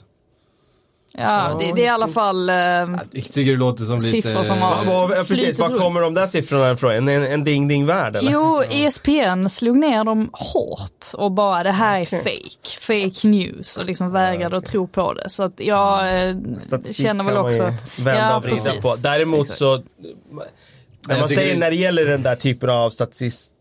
[1.19, 4.11] Ja, det, det är i alla fall eh, Jag tycker det låter som lite...
[4.29, 6.93] Siffror som har- Vad- ja, precis, Flytet var kommer de där siffrorna ifrån?
[6.93, 8.33] En, en, en ding-ding-värld eller?
[8.33, 13.85] Jo, ESPN slog ner dem hårt och bara det här är fake, fake news och
[13.85, 15.31] liksom vägrade att tro på det.
[15.31, 16.37] Så att jag eh,
[16.93, 17.99] känner väl också att...
[17.99, 18.83] vända och vrida precis.
[18.83, 18.97] på.
[18.97, 19.59] Däremot Exakt.
[19.59, 19.83] så,
[21.09, 23.53] när man säger det- när det gäller den där typen av statistik,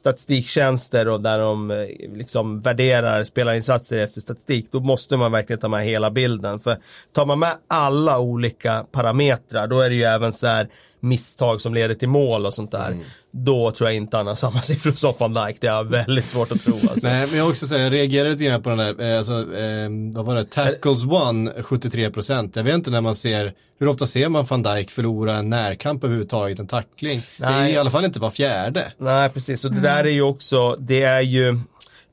[0.00, 1.76] statistiktjänster och där de eh,
[2.16, 6.60] liksom värderar spelarinsatser efter statistik, då måste man verkligen ta med hela bilden.
[6.60, 6.76] För
[7.12, 10.68] tar man med alla olika parametrar, då är det ju även så här
[11.00, 12.96] misstag som leder till mål och sånt där.
[13.30, 15.60] Då tror jag inte han har samma siffror som van Dijk.
[15.60, 16.74] Det jag väldigt svårt att tro.
[16.74, 17.08] Alltså.
[17.08, 19.88] Nej, men jag också säga, jag reagerade lite grann på den där, eh, alltså, eh,
[20.14, 22.50] vad var det, tackles one 73%.
[22.54, 26.04] Jag vet inte när man ser, hur ofta ser man van Dijk förlora en närkamp
[26.04, 27.22] överhuvudtaget, en tackling?
[27.38, 27.72] Det är Nej.
[27.72, 28.92] i alla fall inte var fjärde.
[28.98, 29.64] Nej, precis.
[29.64, 31.58] Och det där är ju också, det är ju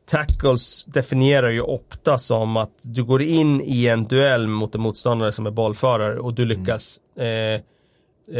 [0.05, 5.31] Tackles definierar ju ofta som att du går in i en duell mot en motståndare
[5.31, 7.61] som är bollförare och du lyckas eh,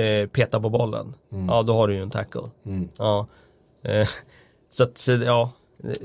[0.02, 1.14] eh, peta på bollen.
[1.48, 2.42] Ja, då har du ju en tackle.
[2.98, 3.28] Ja.
[3.84, 4.08] Eh,
[4.70, 5.52] så att, ja,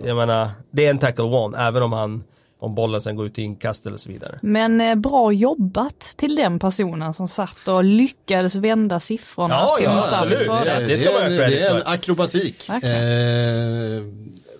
[0.05, 2.25] jag menar, det är en tackle one, även om han
[2.61, 4.39] om bollen sen går ut i inkast eller så vidare.
[4.43, 9.85] Men eh, bra jobbat till den personen som satt och lyckades vända siffrorna Ja, till
[9.85, 10.47] ja, Mustafas absolut.
[10.47, 10.89] fördel.
[10.89, 12.69] Det ska ha är, credit det är en akrobatik.
[12.69, 12.97] Verkligen.
[12.97, 14.03] Eh,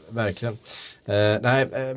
[0.09, 0.55] verkligen.
[1.05, 1.97] Eh, nej, eh,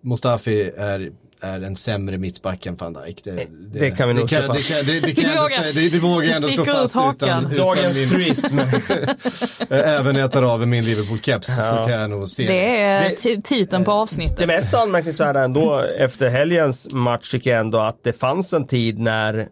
[0.00, 1.12] Mustafi är,
[1.42, 3.24] är en sämre mittback än van Dijk.
[3.24, 4.68] Det, det kan vi nog det slå fast.
[4.68, 7.22] det, kan, det, det, jag säga, det, det vågar jag ändå slå sticker ut fast
[7.22, 8.58] utan, utan Dagens min, truism.
[9.70, 13.14] även när jag tar av min Liverpool-keps så kan jag nog se Det är Det-
[13.14, 14.36] ti- titeln på avsnittet.
[14.36, 18.98] Det mest anmärkningsvärda ändå efter helgens match tycker jag ändå att det fanns en tid
[18.98, 19.48] när,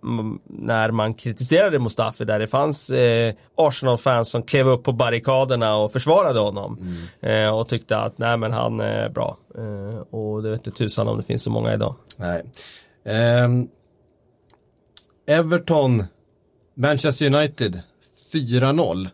[0.48, 5.92] när man kritiserade Mustafi där det fanns eh, Arsenal-fans som klev upp på barrikaderna och
[5.92, 6.78] försvarade honom.
[7.22, 9.36] Eh, och tyckte att nej men han är bra.
[9.58, 11.94] Eh, och det vet inte tusan om det finns så många idag.
[12.16, 12.44] Nej.
[13.04, 13.68] Ehm,
[15.26, 16.04] Everton,
[16.74, 17.82] Manchester United
[18.32, 19.08] 4-0.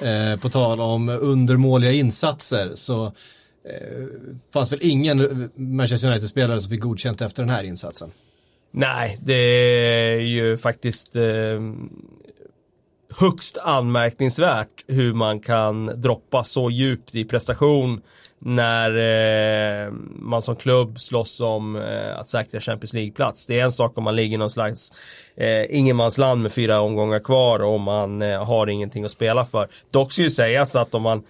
[0.00, 4.06] Eh, på tal om undermåliga insatser så eh,
[4.52, 8.10] fanns väl ingen Manchester United-spelare som fick godkänt efter den här insatsen.
[8.70, 11.60] Nej, det är ju faktiskt eh,
[13.10, 18.00] högst anmärkningsvärt hur man kan droppa så djupt i prestation
[18.42, 18.90] när
[19.86, 23.46] eh, man som klubb slåss om eh, att säkra Champions League-plats.
[23.46, 24.92] Det är en sak om man ligger i någon slags
[25.36, 29.68] eh, ingenmansland med fyra omgångar kvar och man eh, har ingenting att spela för.
[29.90, 31.22] Dock ska ju sägas att om man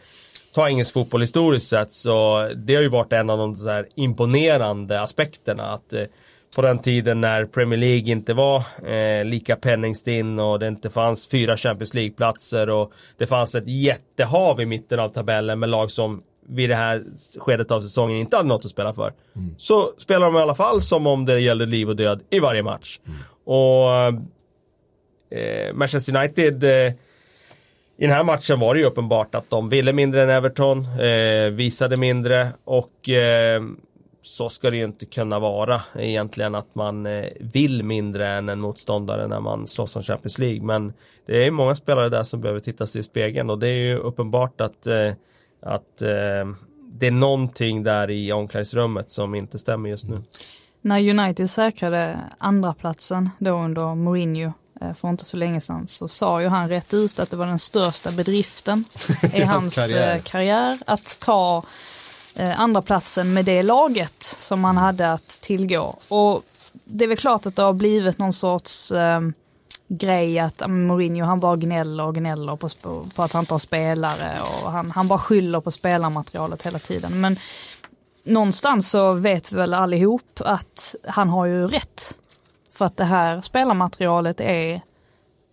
[0.55, 3.89] tar engelsk fotboll historiskt sett så det har ju varit en av de så här
[3.95, 6.05] imponerande aspekterna att eh,
[6.57, 11.29] på den tiden när Premier League inte var eh, lika penningstinn och det inte fanns
[11.29, 16.23] fyra Champions League-platser och det fanns ett jättehav i mitten av tabellen med lag som
[16.51, 17.05] vid det här
[17.39, 19.13] skedet av säsongen inte hade något att spela för.
[19.57, 22.63] Så spelar de i alla fall som om det gällde liv och död i varje
[22.63, 23.01] match.
[23.45, 23.91] Och
[25.39, 26.93] eh, Manchester United eh,
[27.97, 31.51] i den här matchen var det ju uppenbart att de ville mindre än Everton, eh,
[31.51, 33.63] visade mindre och eh,
[34.23, 38.61] så ska det ju inte kunna vara egentligen att man eh, vill mindre än en
[38.61, 40.63] motståndare när man slåss om Champions League.
[40.63, 40.93] Men
[41.27, 43.97] det är många spelare där som behöver titta sig i spegeln och det är ju
[43.97, 45.13] uppenbart att, eh,
[45.63, 46.49] att eh,
[46.93, 50.23] det är någonting där i omklädningsrummet som inte stämmer just nu.
[50.83, 56.09] När United säkrade andra platsen då under Mourinho eh, för inte så länge sedan så
[56.09, 58.85] sa ju han rätt ut att det var den största bedriften
[59.35, 59.95] i hans karriär.
[59.95, 60.19] karriär.
[60.19, 61.63] karriär att ta
[62.35, 65.99] eh, andra platsen med det laget som han hade att tillgå.
[66.09, 66.43] Och
[66.85, 69.21] det är väl klart att det har blivit någon sorts eh,
[69.93, 72.69] grej att Mourinho han bara gnäller och gnäller på,
[73.15, 77.21] på att han inte har spelare och han, han bara skyller på spelarmaterialet hela tiden.
[77.21, 77.37] Men
[78.25, 82.17] någonstans så vet vi väl allihop att han har ju rätt.
[82.73, 84.81] För att det här spelarmaterialet är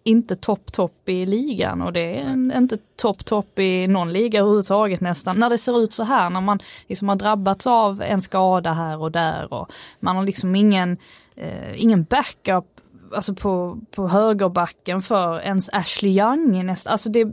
[0.04, 5.02] inte topp, topp i ligan och det är inte topp, topp i någon liga överhuvudtaget
[5.02, 5.40] nästan.
[5.40, 9.02] När det ser ut så här, när man liksom har drabbats av en skada här
[9.02, 10.98] och där och man har liksom ingen,
[11.36, 12.77] eh, ingen backup
[13.16, 16.66] alltså på, på högerbacken för ens Ashley Young.
[16.66, 16.90] Nästa.
[16.90, 17.28] alltså det,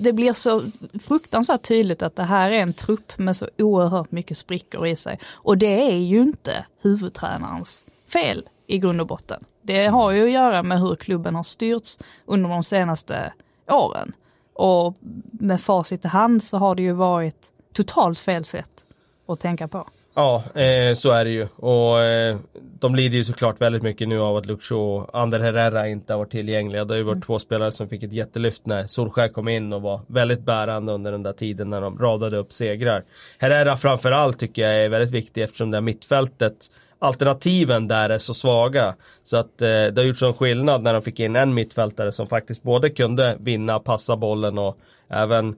[0.00, 0.62] det blir så
[1.00, 5.18] fruktansvärt tydligt att det här är en trupp med så oerhört mycket sprickor i sig.
[5.34, 9.44] Och det är ju inte huvudtränarens fel i grund och botten.
[9.62, 13.32] Det har ju att göra med hur klubben har styrts under de senaste
[13.68, 14.12] åren.
[14.54, 14.96] Och
[15.30, 18.86] med facit i hand så har det ju varit totalt fel sätt
[19.26, 19.88] att tänka på.
[20.14, 21.48] Ja, eh, så är det ju.
[21.56, 22.38] Och eh,
[22.80, 26.18] de lider ju såklart väldigt mycket nu av att Luxo och Ander Herrera inte har
[26.18, 26.84] varit tillgängliga.
[26.84, 27.22] Det har ju varit mm.
[27.22, 31.12] två spelare som fick ett jättelyft när Solskär kom in och var väldigt bärande under
[31.12, 33.04] den där tiden när de radade upp segrar.
[33.38, 36.54] Herrera framförallt tycker jag är väldigt viktig eftersom det här mittfältet
[36.98, 38.94] alternativen där är så svaga.
[39.24, 42.26] Så att eh, det har gjort sån skillnad när de fick in en mittfältare som
[42.26, 45.56] faktiskt både kunde vinna, passa bollen och även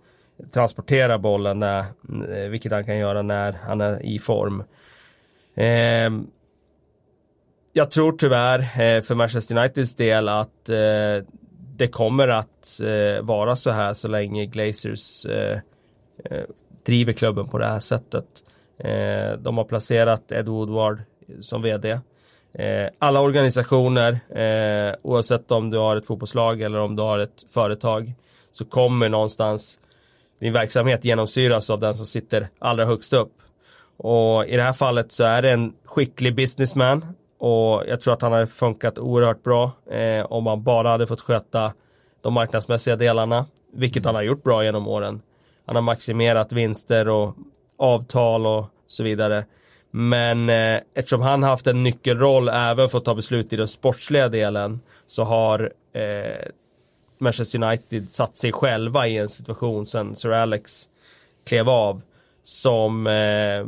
[0.50, 4.64] transportera bollen, när, eh, vilket han kan göra när han är i form.
[5.54, 6.10] Eh,
[7.72, 11.26] jag tror tyvärr eh, för Manchester Uniteds del att eh,
[11.76, 15.58] det kommer att eh, vara så här så länge Glazers eh,
[16.24, 16.44] eh
[16.86, 18.24] driver klubben på det här sättet.
[18.78, 21.02] Eh, de har placerat Ed Woodward
[21.40, 22.00] som vd.
[22.98, 24.20] alla organisationer,
[25.02, 28.12] oavsett om du har ett fotbollslag eller om du har ett företag,
[28.52, 29.78] så kommer någonstans
[30.42, 33.32] din verksamhet genomsyras av den som sitter allra högst upp.
[33.96, 37.06] Och i det här fallet så är det en skicklig businessman
[37.38, 41.20] och jag tror att han hade funkat oerhört bra eh, om han bara hade fått
[41.20, 41.72] sköta
[42.20, 45.22] de marknadsmässiga delarna, vilket han har gjort bra genom åren.
[45.66, 47.34] Han har maximerat vinster och
[47.78, 49.44] avtal och så vidare.
[49.90, 54.28] Men eh, eftersom han haft en nyckelroll även för att ta beslut i den sportsliga
[54.28, 56.48] delen så har eh,
[57.22, 60.88] Manchester United satt sig själva i en situation sen Sir Alex
[61.44, 62.02] klev av
[62.42, 63.66] som eh,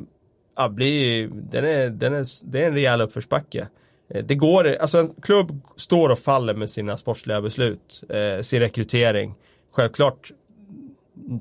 [0.57, 3.69] ja, blir, den är, den är, det är en rejäl uppförsbacke.
[4.09, 8.61] Eh, det går, alltså en klubb står och faller med sina sportsliga beslut, eh, sin
[8.61, 9.35] rekrytering.
[9.73, 10.31] Självklart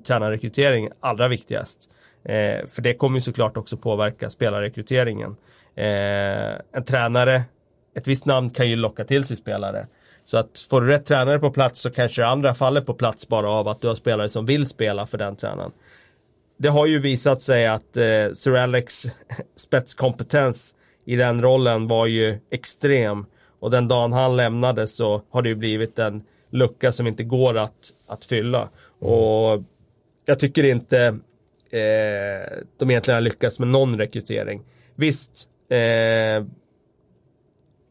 [0.07, 1.89] tränarrekrytering allra viktigast.
[2.23, 5.35] Eh, för det kommer ju såklart också påverka spelarrekryteringen.
[5.75, 7.41] Eh, en tränare,
[7.95, 9.87] ett visst namn kan ju locka till sig spelare.
[10.25, 13.27] Så att får du rätt tränare på plats så kanske det andra faller på plats
[13.27, 15.71] bara av att du har spelare som vill spela för den tränaren.
[16.57, 19.03] Det har ju visat sig att eh, Sir Alex
[19.55, 23.25] spetskompetens i den rollen var ju extrem.
[23.59, 27.57] Och den dagen han lämnade så har det ju blivit en lucka som inte går
[27.57, 28.59] att, att fylla.
[28.59, 29.13] Mm.
[29.13, 29.63] Och
[30.25, 31.05] jag tycker inte
[31.69, 34.61] eh, de egentligen har lyckats med någon rekrytering.
[34.95, 36.45] Visst, eh,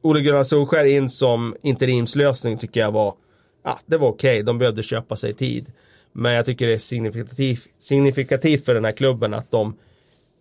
[0.02, 3.14] Ole Gunnar Solskär in som interimslösning tycker jag var,
[3.62, 4.42] ja det var okej, okay.
[4.42, 5.72] de behövde köpa sig tid.
[6.12, 9.76] Men jag tycker det är signifikativt, signifikativ för den här klubben att de,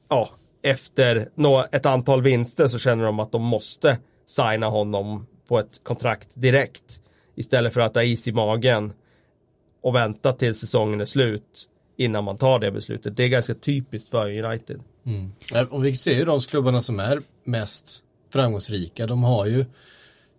[0.09, 0.30] ja,
[0.62, 1.30] efter
[1.72, 7.01] ett antal vinster så känner de att de måste signa honom på ett kontrakt direkt.
[7.36, 8.93] Istället för att ha is i magen
[9.82, 13.18] och vänta till säsongen är slut innan man tar det beslutet.
[13.18, 14.80] Det är ganska typiskt för United.
[15.05, 15.32] Mm.
[15.70, 19.07] Och vi ser ju de klubbarna som är mest framgångsrika.
[19.07, 19.65] De har ju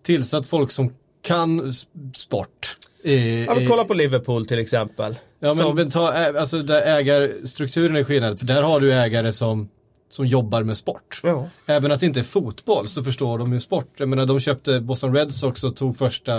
[0.03, 1.73] tillsatt folk som kan
[2.15, 2.77] sport.
[3.03, 5.17] I, ja, men kolla på Liverpool till exempel.
[5.41, 8.39] Ja, men, men ta, alltså där ägarstrukturen är skillnad.
[8.39, 9.69] För där har du ägare som,
[10.09, 11.21] som jobbar med sport.
[11.23, 11.49] Ja.
[11.67, 13.89] Även att det inte är fotboll så förstår de ju sport.
[13.97, 16.37] Jag menar, de köpte Boston Red Sox och tog första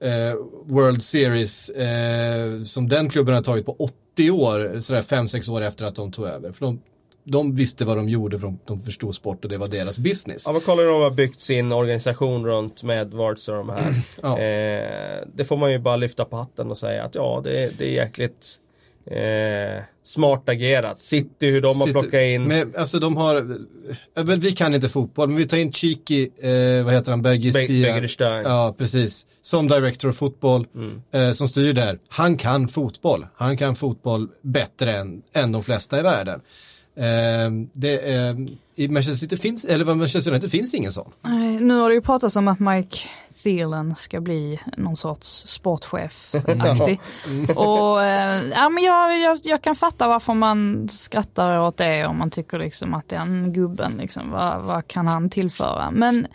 [0.00, 0.34] eh,
[0.64, 3.76] World Series eh, som den klubben har tagit på
[4.14, 6.52] 80 år, sådär 5-6 år efter att de tog över.
[6.52, 6.80] För de,
[7.24, 10.42] de visste vad de gjorde för de, de förstod sport och det var deras business.
[10.46, 13.94] Ja men kolla hur de har byggt sin organisation runt med Edwards och de här.
[14.22, 14.38] ja.
[14.38, 17.84] eh, det får man ju bara lyfta på hatten och säga att ja det, det
[17.84, 18.60] är jäkligt
[19.06, 21.02] eh, smart agerat.
[21.02, 22.44] City, hur de City, har plockat in.
[22.44, 23.36] Men, alltså de har,
[24.16, 28.42] äh, vi kan inte fotboll, men vi tar in Chiki, eh, vad heter han, Bergistia.
[28.42, 29.26] Ja, precis.
[29.40, 31.02] Som director of fotboll, mm.
[31.12, 31.98] eh, som styr där.
[32.08, 33.26] Han kan fotboll.
[33.34, 36.40] Han kan fotboll bättre än, än de flesta i världen.
[36.96, 38.36] Eh, det, eh,
[38.74, 41.10] I Manchester City finns, eller Manchester United finns ingen sån.
[41.60, 42.98] Nu har det ju pratats om att Mike
[43.42, 47.00] Thielen ska bli någon sorts sportchef-aktig.
[47.26, 47.56] mm.
[47.56, 52.18] Och eh, ja, men jag, jag, jag, kan fatta varför man skrattar åt det om
[52.18, 55.90] man tycker liksom att den gubben, liksom, vad, vad kan han tillföra?
[55.90, 56.26] Men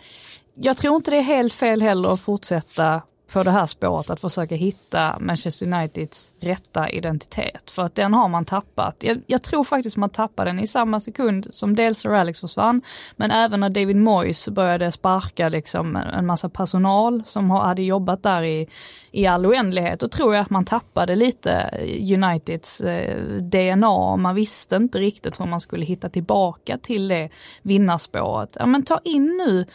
[0.54, 3.02] jag tror inte det är helt fel heller att fortsätta
[3.32, 7.70] på det här spåret att försöka hitta Manchester Uniteds rätta identitet.
[7.70, 8.96] För att den har man tappat.
[8.98, 12.82] Jag, jag, tror faktiskt man tappade den i samma sekund som dels Sir Alex försvann,
[13.16, 18.42] men även när David Moyes började sparka liksom en massa personal som hade jobbat där
[18.42, 18.68] i,
[19.10, 20.00] i all oändlighet.
[20.00, 21.70] Då tror jag att man tappade lite
[22.14, 24.16] Uniteds eh, DNA.
[24.16, 27.28] Man visste inte riktigt hur man skulle hitta tillbaka till det
[27.62, 28.56] vinnarspåret.
[28.58, 29.66] Ja men ta in nu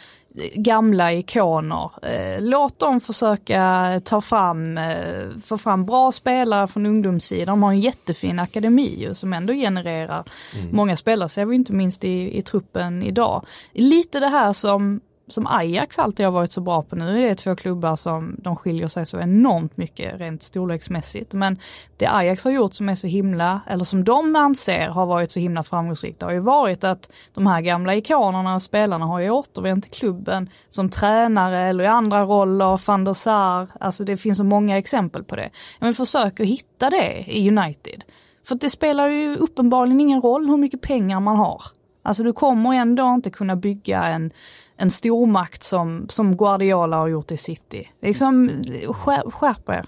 [0.54, 1.90] gamla ikoner.
[2.02, 7.46] Eh, låt dem försöka ta fram, eh, få fram bra spelare från ungdomssidan.
[7.46, 10.24] De har en jättefin akademi som ändå genererar
[10.58, 10.76] mm.
[10.76, 13.46] många spelare, ser vi inte minst i, i truppen idag.
[13.72, 17.14] Lite det här som som Ajax alltid har varit så bra på nu.
[17.14, 21.32] Det är två klubbar som de skiljer sig så enormt mycket rent storleksmässigt.
[21.32, 21.58] Men
[21.96, 25.40] det Ajax har gjort som är så himla, eller som de anser har varit så
[25.40, 29.30] himla framgångsrikt, det har ju varit att de här gamla ikonerna och spelarna har ju
[29.30, 34.38] återvänt till klubben som tränare eller i andra roller, van der Sar, alltså det finns
[34.38, 35.50] så många exempel på det.
[35.80, 38.04] Men försök att hitta det i United.
[38.48, 41.62] För det spelar ju uppenbarligen ingen roll hur mycket pengar man har.
[42.06, 44.30] Alltså du kommer ändå inte kunna bygga en,
[44.76, 47.88] en stormakt som, som Guardiola har gjort i City.
[48.02, 48.62] Liksom,
[49.32, 49.86] skärp er.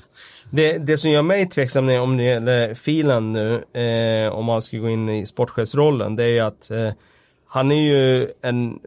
[0.51, 4.79] Det, det som gör mig tveksam om det gäller Filan nu, eh, om man ska
[4.79, 6.91] gå in i sportchefsrollen, det är ju att eh,
[7.47, 8.79] han är ju en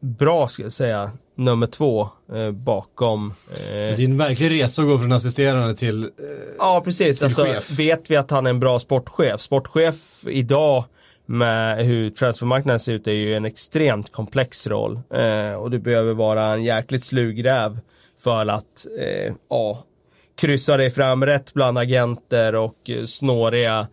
[0.00, 3.34] bra, ska jag säga, nummer två eh, bakom.
[3.50, 6.10] Eh, det är en verklig resa att gå från assisterande till eh,
[6.58, 7.18] Ja, precis.
[7.18, 7.70] Till alltså, chef.
[7.78, 9.40] vet vi att han är en bra sportchef?
[9.40, 10.84] Sportchef idag
[11.30, 15.00] med hur transfermarknaden ser ut är ju en extremt komplex roll.
[15.14, 17.78] Eh, och du behöver vara en jäkligt slug räv
[18.22, 19.84] för att eh, ja,
[20.40, 23.86] kryssa dig fram rätt bland agenter och snåriga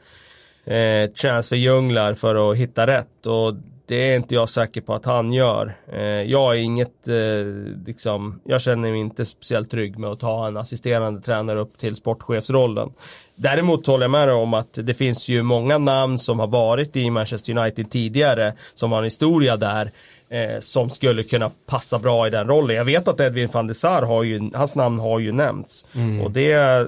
[0.65, 3.25] eh, transferjunglar för att hitta rätt.
[3.25, 3.53] Och
[3.87, 5.77] det är inte jag säker på att han gör.
[5.93, 7.45] Eh, jag är inget, eh,
[7.85, 11.95] liksom, jag känner mig inte speciellt trygg med att ta en assisterande tränare upp till
[11.95, 12.89] sportchefsrollen.
[13.35, 16.95] Däremot håller jag med dig om att det finns ju många namn som har varit
[16.95, 19.91] i Manchester United tidigare, som har en historia där
[20.29, 22.75] eh, som skulle kunna passa bra i den rollen.
[22.75, 25.85] Jag vet att Edwin van der Sar har ju, hans namn har ju nämnts.
[25.95, 26.21] Mm.
[26.21, 26.85] Och det eh,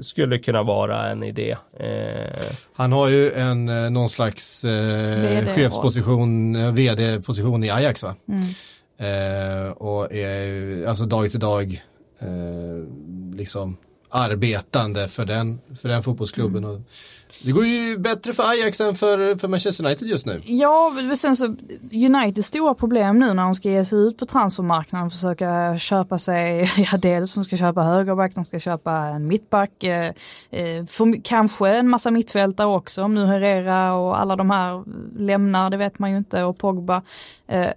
[0.00, 1.56] skulle kunna vara en idé.
[1.80, 2.40] Eh.
[2.74, 8.14] Han har ju en, eh, någon slags eh, chefsposition, eh, vd-position i Ajax va?
[8.28, 8.44] Mm.
[8.98, 11.82] Eh, och är alltså dag till dag
[13.34, 13.76] liksom
[14.14, 16.64] arbetande för den, för den fotbollsklubben.
[16.64, 16.84] Mm.
[17.44, 20.40] Det går ju bättre för Ajax än för, för Manchester United just nu.
[20.44, 21.56] Ja, sen så
[21.92, 26.18] Uniteds stora problem nu när de ska ge sig ut på transfermarknaden och försöka köpa
[26.18, 30.12] sig, ja dels de ska köpa högerback, de ska köpa en mittback, eh,
[30.50, 34.84] eh, för, kanske en massa mittfältare också om nu Herrera och alla de här
[35.18, 37.02] lämnar, det vet man ju inte, och Pogba.
[37.46, 37.68] Eh,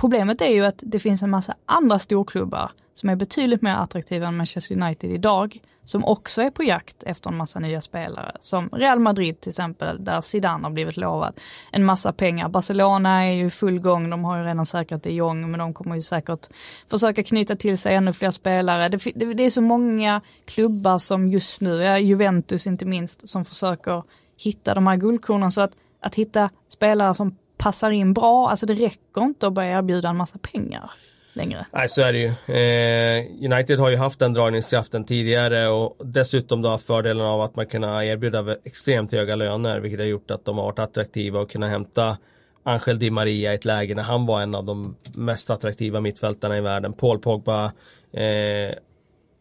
[0.00, 4.26] problemet är ju att det finns en massa andra storklubbar som är betydligt mer attraktiva
[4.26, 8.36] än Manchester United idag, som också är på jakt efter en massa nya spelare.
[8.40, 11.40] Som Real Madrid till exempel, där Zidane har blivit lovad
[11.72, 12.48] en massa pengar.
[12.48, 15.74] Barcelona är ju i full gång, de har ju redan säkrat de Jong, men de
[15.74, 16.48] kommer ju säkert
[16.90, 18.88] försöka knyta till sig ännu fler spelare.
[18.88, 23.44] Det, det, det är så många klubbar som just nu, ja, Juventus inte minst, som
[23.44, 24.02] försöker
[24.36, 25.52] hitta de här guldkornen.
[25.52, 29.78] Så att, att hitta spelare som passar in bra, alltså det räcker inte att börja
[29.78, 30.90] erbjuda en massa pengar
[31.32, 31.66] längre.
[31.72, 32.28] Nej, så är det ju.
[32.56, 37.56] Eh, United har ju haft den dragningskraften tidigare och dessutom då haft fördelen av att
[37.56, 41.50] man kan erbjuda extremt höga löner, vilket har gjort att de har varit attraktiva och
[41.50, 42.16] kunna hämta
[42.62, 46.58] Angel Di Maria i ett läge när han var en av de mest attraktiva mittfältarna
[46.58, 46.92] i världen.
[46.92, 47.64] Paul Pogba
[48.12, 48.74] eh,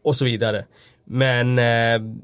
[0.03, 0.65] och så vidare.
[1.03, 2.15] Men eh,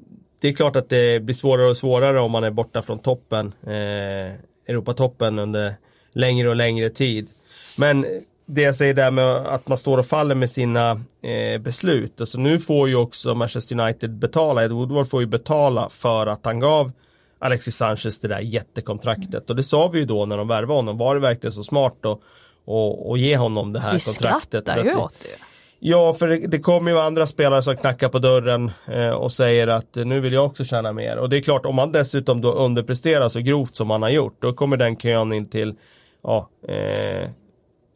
[0.41, 3.53] det är klart att det blir svårare och svårare om man är borta från toppen,
[3.63, 4.35] eh,
[4.67, 5.73] Europatoppen under
[6.13, 7.29] längre och längre tid.
[7.77, 8.05] Men
[8.45, 12.21] det jag säger där med att man står och faller med sina eh, beslut.
[12.21, 16.45] Alltså nu får ju också Manchester United betala, Ed Woodward får ju betala för att
[16.45, 16.91] han gav
[17.39, 19.49] Alexis Sanchez det där jättekontraktet.
[19.49, 22.05] Och det sa vi ju då när de värvade honom, var det verkligen så smart
[22.05, 22.19] att
[22.65, 24.67] och, och ge honom det här vi kontraktet?
[24.67, 25.54] Vi skrattar ju åt det.
[25.79, 29.67] Ja, för det, det kommer ju andra spelare som knackar på dörren eh, och säger
[29.67, 31.17] att eh, nu vill jag också tjäna mer.
[31.17, 34.41] Och det är klart, om man dessutom då underpresterar så grovt som man har gjort,
[34.41, 35.75] då kommer den kön in till
[36.23, 37.29] ja, eh,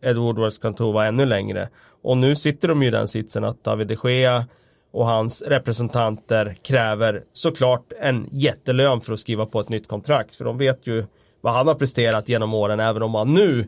[0.02, 1.70] Ed Woodwards kontor ännu längre.
[2.02, 4.46] Och nu sitter de ju i den sitsen att David de Gea
[4.92, 10.36] och hans representanter kräver såklart en jättelön för att skriva på ett nytt kontrakt.
[10.36, 11.06] För de vet ju
[11.42, 12.80] vad han har presterat genom åren.
[12.80, 13.68] Även om han nu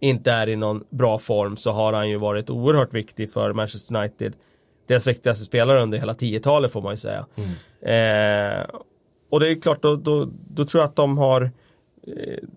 [0.00, 3.96] inte är i någon bra form så har han ju varit oerhört viktig för Manchester
[3.96, 4.36] United.
[4.86, 7.26] Deras viktigaste spelare under hela 10-talet får man ju säga.
[7.34, 7.50] Mm.
[8.60, 8.66] Eh,
[9.30, 11.50] och det är klart, då, då, då tror jag att de har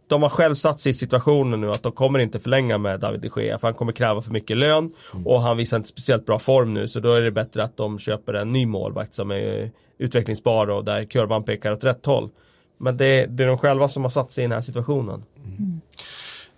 [0.08, 3.22] de har själv satt sig i situationen nu att de kommer inte förlänga med David
[3.22, 5.28] de Gea för han kommer kräva för mycket lön mm.
[5.28, 8.00] och han visar inte speciellt bra form nu så då är det bättre att de
[8.00, 12.30] köper en ny målvakt som är utvecklingsbar och där kurvan pekar åt rätt håll.
[12.78, 15.24] Men det, det är de själva som har satt sig i den här situationen.
[15.38, 15.79] Mm.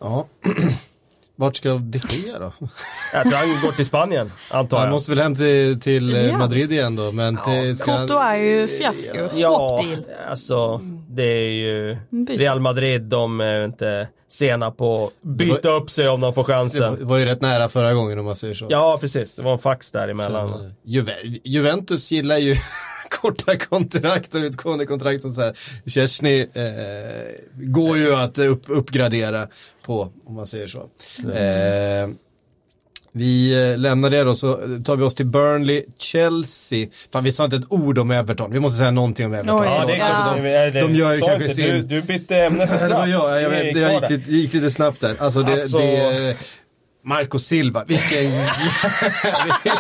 [0.02, 0.28] Ja.
[1.36, 2.54] Vart ska det ske då?
[3.14, 4.92] Jag tror han går till Spanien, antar Han jag.
[4.94, 6.38] måste väl hem till, till eh, Ja.
[6.38, 7.12] Madrid igen då.
[7.12, 9.14] Men till, ska han- är ju fiasko.
[9.14, 10.04] Swap Ja, deal.
[10.30, 11.98] alltså det är ju.
[12.30, 16.48] Real Madrid, de är inte sena på att byta upp sig om de får det
[16.54, 17.08] var- chansen.
[17.08, 18.68] var ju rätt nära förra gången om man säger så.
[18.70, 19.36] Ja, precis.
[19.36, 20.50] Det var en fax däremellan.
[20.50, 22.56] Så, Juve- Juventus gillar ju
[23.22, 25.54] korta kontrakt och utgående kontrakt som så här.
[25.86, 29.48] Chesney eh, går ju att upp, uppgradera
[29.86, 30.80] på, om man säger så.
[31.34, 32.10] Eh,
[33.14, 34.54] vi eh, lämnar det då, så
[34.86, 36.88] tar vi oss till Burnley, Chelsea.
[37.14, 38.52] Fan, vi sa inte ett ord om Everton.
[38.54, 39.64] Vi måste säga någonting om Everton.
[39.66, 40.06] Ja, det är Ja.
[40.06, 40.38] klart.
[40.38, 41.66] de, det- de gör ju kanske inte, sin...
[41.66, 42.92] Du, du bytte ämne för snabbt.
[42.94, 45.16] det var jag, jag, kvar jag gick, lite, gick lite snabbt där.
[45.20, 46.36] Alltså det, Alltså- det
[47.04, 48.32] Marco Silva, vilken,
[49.44, 49.78] vilket,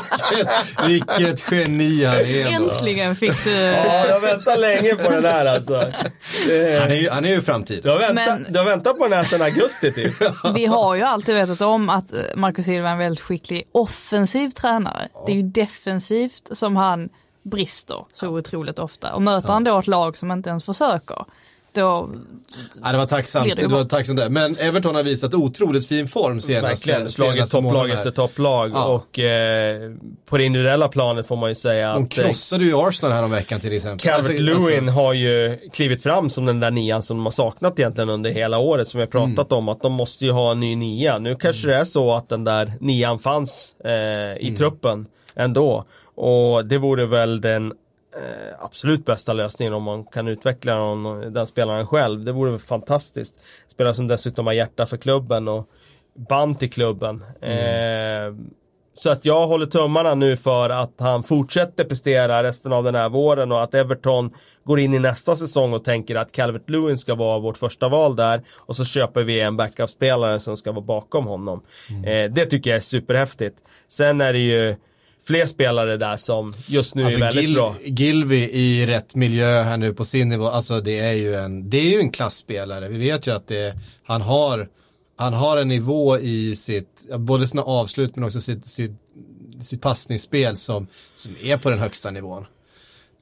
[0.88, 2.45] vilket geni han är.
[2.51, 3.51] Äntligen fick du...
[3.51, 5.74] Ja, jag väntar länge på den här alltså.
[6.82, 7.84] Han är ju, han är ju framtid.
[7.84, 10.13] Du har, väntat, Men- du har väntat på den här sedan augusti typ.
[10.55, 14.49] Vi har ju alltid vetat om att eh, Marco Silva är en väldigt skicklig offensiv
[14.49, 15.07] tränare.
[15.26, 17.09] Det är ju defensivt som han
[17.43, 19.13] brister så otroligt ofta.
[19.13, 21.26] Och möter han då ett lag som inte ens försöker,
[21.74, 22.09] då...
[22.84, 24.30] Ja, det var tacksamt, det var tacksamt där.
[24.30, 28.72] Men Everton har visat otroligt fin form senaste, Verkligen, slagit topplag efter topplag.
[28.74, 28.86] Ja.
[28.86, 29.91] Och eh,
[30.26, 33.24] på det individuella planet får man ju säga De att eh, krossade ju Arsenal här
[33.24, 34.09] om veckan till exempel.
[34.09, 37.32] Calvert Alltså, Lewin alltså, har ju klivit fram som den där nian som de har
[37.32, 40.51] saknat egentligen under hela året som vi har pratat om att de måste ju ha
[40.51, 41.17] en ny nia.
[41.17, 45.05] Nu kanske det är så att den där nian fanns eh, i truppen
[45.36, 45.86] ändå.
[46.15, 47.74] Och det vore väl den
[48.16, 52.24] eh, absolut bästa lösningen om man kan utveckla någon, den spelaren själv.
[52.24, 53.39] Det vore fantastiskt.
[53.68, 55.70] Spelare som dessutom har hjärta för klubben och
[56.30, 57.24] band till klubben.
[57.41, 58.34] Eh,
[58.93, 63.09] så att jag håller tummarna nu för att han fortsätter prestera resten av den här
[63.09, 64.34] våren och att Everton
[64.64, 68.16] går in i nästa säsong och tänker att Calvert Lewin ska vara vårt första val
[68.16, 71.64] där och så köper vi en backup-spelare som ska vara bakom honom.
[72.05, 73.57] Eh, det tycker jag är superhäftigt.
[73.88, 74.76] Sen är det ju
[75.32, 77.75] fler spelare där som just nu Alltså är väldigt Gil, bra.
[77.84, 81.77] Gilby i rätt miljö här nu på sin nivå, alltså det är ju en, det
[81.77, 82.88] är ju en klassspelare.
[82.88, 84.67] Vi vet ju att det, han har,
[85.17, 88.91] han har en nivå i sitt, både sina avslut men också sitt, sitt,
[89.61, 92.45] sitt passningsspel som, som är på den högsta nivån.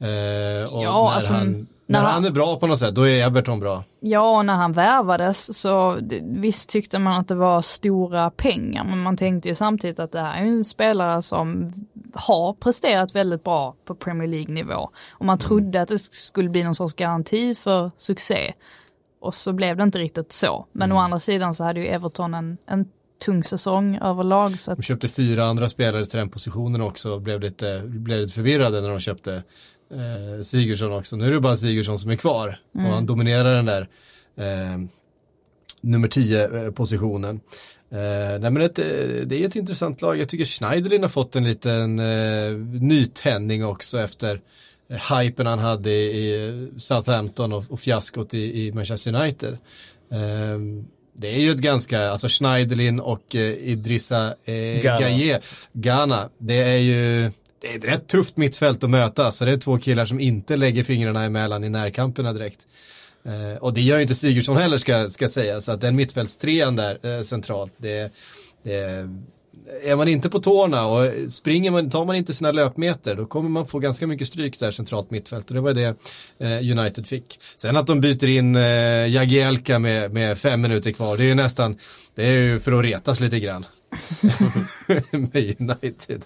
[0.02, 3.08] Eh, och Ja, när, alltså, han, när när han- är bra på något sätt, då
[3.08, 3.84] är Everton bra.
[4.00, 9.18] Ja, när han värvades så visst tyckte man att det var stora pengar, men man
[9.18, 11.74] tänkte ju samtidigt att det här är en spelare som
[12.14, 14.90] har presterat väldigt bra på Premier League-nivå.
[15.12, 18.54] Och man trodde att det skulle bli någon sorts garanti för succé.
[19.22, 20.66] Och så blev det inte riktigt så.
[20.72, 22.86] Men å andra sidan så hade ju Everton en, en
[23.26, 24.60] tung säsong överlag.
[24.60, 28.20] Så att, De köpte fyra andra spelare till den positionen också och blev lite, blev
[28.22, 29.44] lite förvirrade när de köpte
[29.92, 31.16] eh, Sigurdsson också.
[31.16, 33.88] Nu är det bara Sigurdsson som är kvar och han dominerar den där
[34.38, 34.78] eh,
[35.82, 37.40] nummer 10 eh, positionen.
[37.92, 38.86] Eh, nej men ett, eh,
[39.26, 40.18] det är ett intressant lag.
[40.18, 44.42] Jag tycker Schneiderlin har fått en liten eh, nytändning också efter
[44.90, 49.58] eh, hypen han hade i, Southampton och, och fiaskot i, i Manchester United.
[50.12, 50.60] Eh,
[51.14, 54.82] det är ju ett ganska, alltså Schneiderlin och eh, Idrissa eh.
[54.82, 55.40] Gaye,
[55.74, 57.32] Ghana, det är ju
[57.62, 60.58] det är ett rätt tufft mittfält att möta, så det är två killar som inte
[60.58, 62.68] lägger fingrarna emellan i närkamperna direkt.
[63.26, 66.76] Eh, och det gör ju inte Sigurdsson heller ska, ska säga, så att den mittfältstrean
[66.76, 68.14] där eh, centralt, det,
[68.64, 69.10] det
[69.84, 73.50] är man inte på tårna och springer man, tar man inte sina löpmeter då kommer
[73.50, 75.96] man få ganska mycket stryk där centralt mittfält och det var det
[76.40, 77.40] eh, United fick.
[77.58, 81.36] Sen att de byter in eh, Jagielka med, med fem minuter kvar, det är ju
[81.36, 81.78] nästan,
[82.16, 83.66] det är ju för att retas lite grann.
[85.12, 86.26] med United.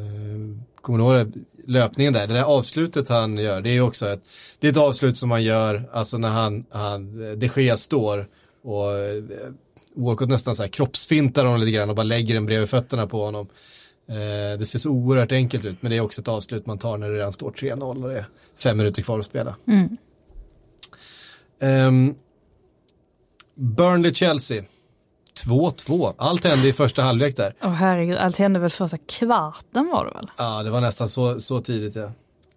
[0.81, 1.39] kommer du ihåg det?
[1.67, 4.23] löpningen där, det där avslutet han gör, det är ju också ett,
[4.59, 8.27] det är ett avslut som han gör, alltså när han, han de Gea står
[8.63, 9.23] och eh,
[9.95, 13.25] Walcott nästan så här kroppsfintar honom lite grann och bara lägger den bredvid fötterna på
[13.25, 13.47] honom.
[14.09, 16.97] Eh, det ser så oerhört enkelt ut, men det är också ett avslut man tar
[16.97, 18.25] när det redan står 3-0 och det är
[18.55, 19.55] fem minuter kvar att spela.
[21.59, 22.15] Ehm,
[23.55, 24.63] Burnley-Chelsea.
[25.45, 26.13] 2-2.
[26.17, 27.53] Allt hände i första halvlek där.
[27.63, 30.31] Åh herregud, allt hände väl första kvarten var det väl?
[30.37, 32.11] Ja, det var nästan så, så tidigt ja.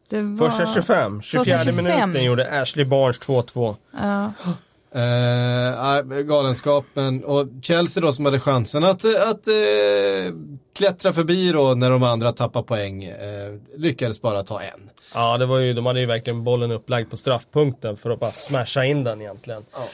[0.09, 0.51] Det var...
[0.51, 1.85] Första 25, 24 Första 25.
[1.85, 3.77] minuten gjorde Ashley Barnes 2-2.
[3.93, 4.33] Ja.
[4.95, 10.35] Eh, galenskapen och Chelsea då som hade chansen att, att eh,
[10.77, 13.05] klättra förbi då när de andra tappar poäng.
[13.05, 14.91] Eh, lyckades bara ta en.
[15.15, 18.31] Ja, det var ju, de hade ju verkligen bollen upplagd på straffpunkten för att bara
[18.31, 19.65] smasha in den egentligen.
[19.73, 19.89] Ja.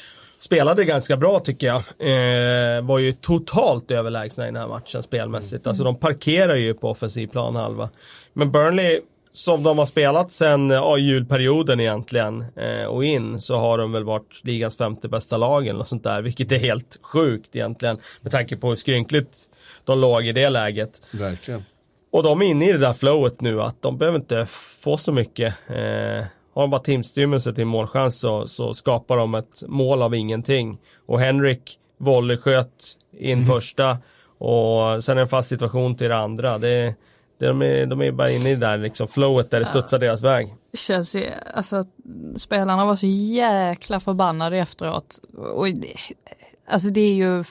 [0.51, 1.79] Spelade ganska bra tycker jag.
[1.79, 5.67] Eh, var ju totalt överlägsna i den här matchen spelmässigt.
[5.67, 7.91] Alltså de parkerar ju på offensiv plan halva.
[8.33, 9.01] Men Burnley
[9.33, 14.05] som de har spelat sen ja, julperioden egentligen eh, och in så har de väl
[14.05, 16.23] varit ligans femte bästa lag eller sånt där.
[16.23, 19.39] Vilket är helt sjukt egentligen med tanke på hur skrynkligt
[19.85, 21.03] de låg i det läget.
[21.11, 21.65] Verkligen.
[22.13, 24.47] Och de är inne i det där flowet nu att de behöver inte
[24.83, 25.55] få så mycket.
[25.69, 26.25] Eh,
[26.61, 30.79] har de bara timstymmelse till målchans så, så skapar de ett mål av ingenting.
[31.07, 33.47] Och Henrik volleysköt in mm.
[33.47, 33.99] första
[34.39, 36.59] och sen en fast situation till det andra.
[36.59, 36.95] Det,
[37.39, 40.23] de är, de är bara inne i det där liksom flowet där det studsar deras
[40.23, 40.55] väg.
[40.73, 41.85] Chelsea, alltså
[42.37, 45.19] spelarna var så jäkla förbannade efteråt.
[45.55, 45.67] Och,
[46.69, 47.45] alltså det är ju,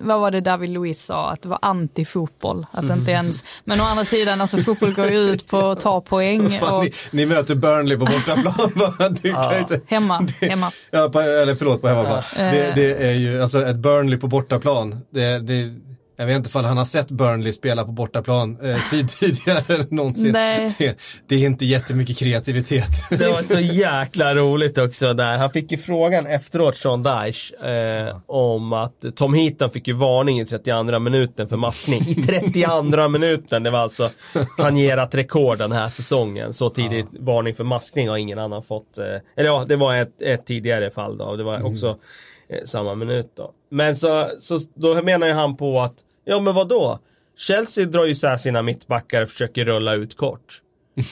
[0.00, 2.66] vad var det David Luiz sa, att det var anti-fotboll.
[2.72, 2.98] Att mm.
[2.98, 6.50] inte ens, men å andra sidan, alltså fotboll går ju ut på att ta poäng.
[6.50, 9.16] Fan, och, ni, ni, möter Burnley på bortaplan.
[9.22, 9.58] ja.
[9.58, 10.70] Inte, hemma, det, hemma.
[10.90, 12.22] Ja, på, eller förlåt, på hemmaplan.
[12.36, 12.42] Ja.
[12.42, 15.00] Det, det, är ju, alltså ett Burnley på bortaplan.
[15.10, 15.74] Det, det
[16.20, 20.32] jag vet inte om han har sett Burnley spela på bortaplan eh, tidigare någonsin.
[20.32, 20.94] Det,
[21.26, 22.90] det, är inte jättemycket kreativitet.
[23.10, 25.38] Det var så jäkla roligt också där.
[25.38, 30.40] Han fick ju frågan efteråt från Daesh eh, om att Tom Heaton fick ju varning
[30.40, 32.00] i 32 minuten för maskning.
[32.08, 34.10] I 32 minuten, det var alltså
[34.58, 36.54] tangerat rekord den här säsongen.
[36.54, 37.18] Så tidigt ja.
[37.20, 38.98] varning för maskning har ingen annan fått.
[38.98, 39.04] Eh,
[39.36, 41.36] eller ja, det var ett, ett tidigare fall då.
[41.36, 41.72] Det var mm.
[41.72, 41.98] också
[42.48, 42.66] mm.
[42.66, 43.52] samma minut då.
[43.70, 45.94] Men så, så då menar ju han på att
[46.30, 46.98] Ja men vad då?
[47.36, 50.60] Chelsea drar ju isär sina mittbackar och försöker rulla ut kort.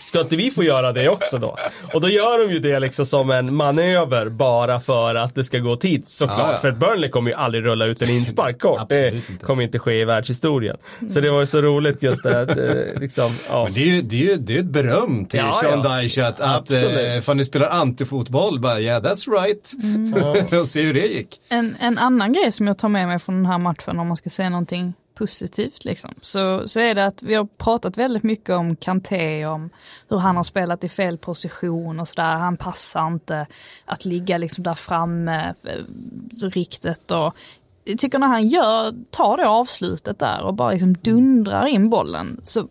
[0.07, 1.57] Ska inte vi få göra det också då?
[1.95, 5.59] Och då gör de ju det liksom som en manöver bara för att det ska
[5.59, 6.39] gå tid såklart.
[6.39, 6.59] Ja, ja.
[6.59, 8.81] För att Burnley kommer ju aldrig rulla ut en inspark kort.
[8.89, 9.45] det inte.
[9.45, 10.77] kommer inte ske i världshistorien.
[11.11, 13.64] Så det var ju så roligt just det att eh, liksom, ja.
[13.64, 16.01] Men det är ju, det är ju, det är ett beröm till ja, Sean ja.
[16.01, 19.73] Dyche att, att eh, för ni spelar antifotboll, bara yeah that's right.
[19.83, 20.61] Mm.
[20.61, 21.41] och se hur det gick.
[21.49, 24.16] En, en annan grej som jag tar med mig från den här matchen om man
[24.16, 28.51] ska säga någonting positivt liksom, så, så är det att vi har pratat väldigt mycket
[28.51, 29.71] om Kanté, om
[30.09, 32.37] hur han har spelat i fel position och sådär.
[32.37, 33.47] Han passar inte
[33.85, 37.37] att ligga liksom där framme eh, riktigt och
[37.85, 42.41] jag tycker när han gör, tar det avslutet där och bara liksom dundrar in bollen
[42.43, 42.69] så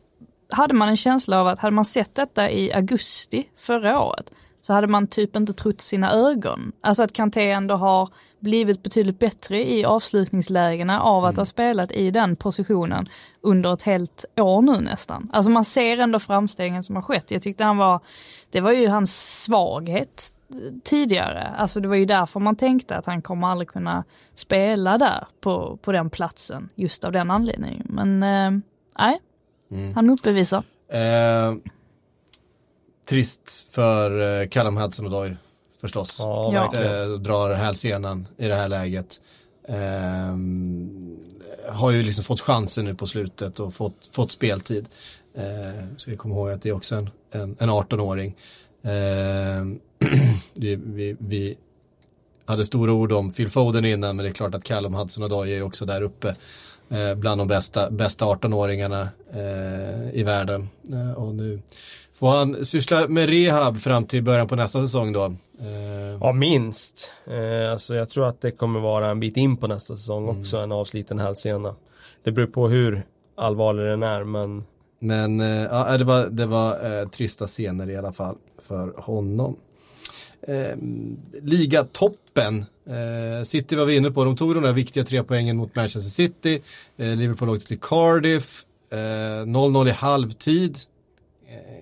[0.50, 4.32] hade man en känsla av att hade man sett detta i augusti förra året
[4.68, 6.72] så hade man typ inte trott sina ögon.
[6.82, 8.10] Alltså att Kanté ändå har
[8.40, 11.40] blivit betydligt bättre i avslutningslägena av att mm.
[11.40, 13.06] ha spelat i den positionen
[13.42, 15.30] under ett helt år nu nästan.
[15.34, 17.32] Alltså man ser ändå framstegen som har skett.
[17.32, 18.00] Jag tyckte han var,
[18.50, 20.34] det var ju hans svaghet
[20.84, 21.48] tidigare.
[21.58, 24.04] Alltså det var ju därför man tänkte att han kommer aldrig kunna
[24.34, 27.88] spela där på, på den platsen just av den anledningen.
[27.90, 28.62] Men eh,
[29.00, 29.22] nej,
[29.72, 29.96] mm.
[29.96, 30.64] han uppbevisar.
[30.90, 31.54] Eh,
[33.10, 35.36] trist för eh, Callum Hudson-Odoi
[35.82, 36.18] förstås.
[36.20, 39.22] Ja, eh, drar hälsenan i det här läget.
[39.68, 40.38] Eh,
[41.70, 44.90] har ju liksom fått chansen nu på slutet och fått, fått speltid.
[45.36, 48.36] Eh, så vi kommer ihåg att det är också en, en, en 18-åring.
[48.84, 48.92] Eh,
[50.54, 51.58] vi, vi, vi,
[52.46, 55.62] hade stora ord om Phil Foden innan men det är klart att Callum Hudson-Odoi är
[55.62, 56.36] också där uppe
[56.90, 60.70] eh, bland de bästa, bästa 18-åringarna eh, i världen.
[60.92, 61.62] Eh, och nu
[62.20, 65.26] Får han syssla med rehab fram till början på nästa säsong då?
[65.60, 66.18] Eh...
[66.22, 67.12] Ja, minst.
[67.28, 70.42] Eh, alltså jag tror att det kommer vara en bit in på nästa säsong mm.
[70.42, 71.76] också, en avsliten hälsena.
[72.24, 73.06] Det beror på hur
[73.36, 74.64] allvarlig den är, men...
[75.00, 79.56] Men eh, ja, det var, det var eh, trista scener i alla fall för honom.
[80.42, 80.78] Eh,
[81.42, 82.66] Ligatoppen.
[82.86, 86.10] Eh, City var vi inne på, de tog de där viktiga tre poängen mot Manchester
[86.10, 86.62] City.
[86.98, 88.64] Eh, Liverpool åkte till Cardiff.
[88.92, 90.78] 0-0 eh, i halvtid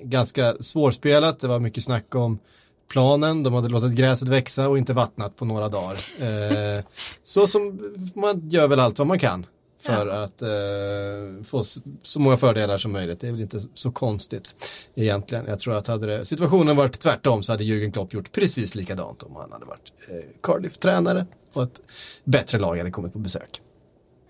[0.10, 1.39] ganska svårspelat.
[1.39, 2.39] Det var mycket snack om
[2.88, 3.43] planen.
[3.43, 5.97] De hade låtit gräset växa och inte vattnat på några dagar.
[6.26, 6.84] Eh,
[7.24, 7.80] så som
[8.16, 9.45] man gör väl allt vad man kan
[9.82, 10.24] för ja.
[10.24, 11.64] att eh, få
[12.01, 13.20] så många fördelar som möjligt.
[13.20, 14.56] Det är väl inte så konstigt
[14.95, 15.45] egentligen.
[15.45, 19.24] Jag tror att hade det, situationen varit tvärtom så hade Jürgen Klopp gjort precis likadant
[19.24, 21.82] om han hade varit eh, Cardiff-tränare och ett
[22.24, 23.62] bättre lag hade kommit på besök.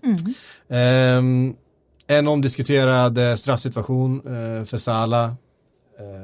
[0.04, 1.54] Mm.
[2.08, 5.45] Eh, en omdiskuterad eh, straffsituation eh, för Salah Eh,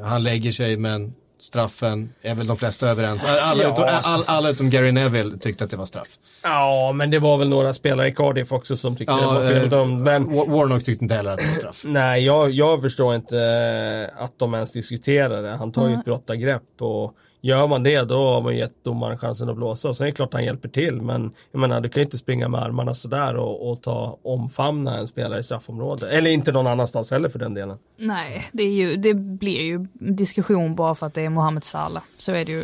[0.05, 3.25] han lägger sig men straffen är väl de flesta överens.
[3.25, 3.73] Alla, ja.
[3.73, 6.09] utom, all, alla utom Gary Neville tyckte att det var straff.
[6.43, 9.49] Ja, men det var väl några spelare i Cardiff också som tyckte ja, det var
[9.49, 10.09] feldömd.
[10.09, 10.37] Eh, men...
[10.37, 11.83] Warnock tyckte inte heller att det var straff.
[11.87, 15.51] Nej, jag, jag förstår inte att de ens diskuterar det.
[15.51, 17.15] Han tar ju ett brottargrepp och
[17.45, 19.95] Gör man det då har man gett domaren chansen att blåsa.
[19.95, 22.49] Sen är det klart han hjälper till men jag menar du kan ju inte springa
[22.49, 26.11] med armarna sådär och, och ta omfamna en spelare i straffområdet.
[26.11, 27.79] Eller inte någon annanstans heller för den delen.
[27.97, 32.03] Nej, det, är ju, det blir ju diskussion bara för att det är Mohamed Salah.
[32.19, 32.63] Så är det ju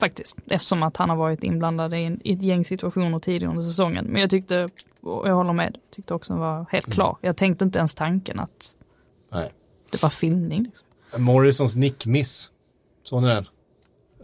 [0.00, 0.36] faktiskt.
[0.46, 4.04] Eftersom att han har varit inblandad i, en, i ett gäng situationer tidigare under säsongen.
[4.04, 4.68] Men jag tyckte,
[5.00, 7.16] och jag håller med, tyckte också den var helt klar.
[7.20, 8.76] Jag tänkte inte ens tanken att
[9.32, 9.52] Nej.
[9.92, 10.62] det var filmning.
[10.62, 10.88] Liksom.
[11.24, 12.50] Morrisons nickmiss.
[13.02, 13.46] Såg ni den?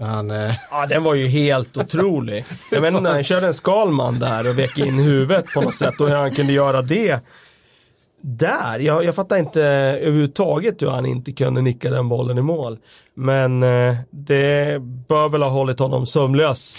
[0.01, 2.45] Han, eh, Ja den var ju helt otrolig.
[2.71, 6.01] Jag vet inte han körde en Skalman där och vek in huvudet på något sätt
[6.01, 7.21] och hur han kunde göra det.
[8.23, 12.79] Där, jag, jag fattar inte överhuvudtaget hur han inte kunde nicka den bollen i mål.
[13.15, 14.79] Men eh, det
[15.09, 16.77] bör väl ha hållit honom sömnlös.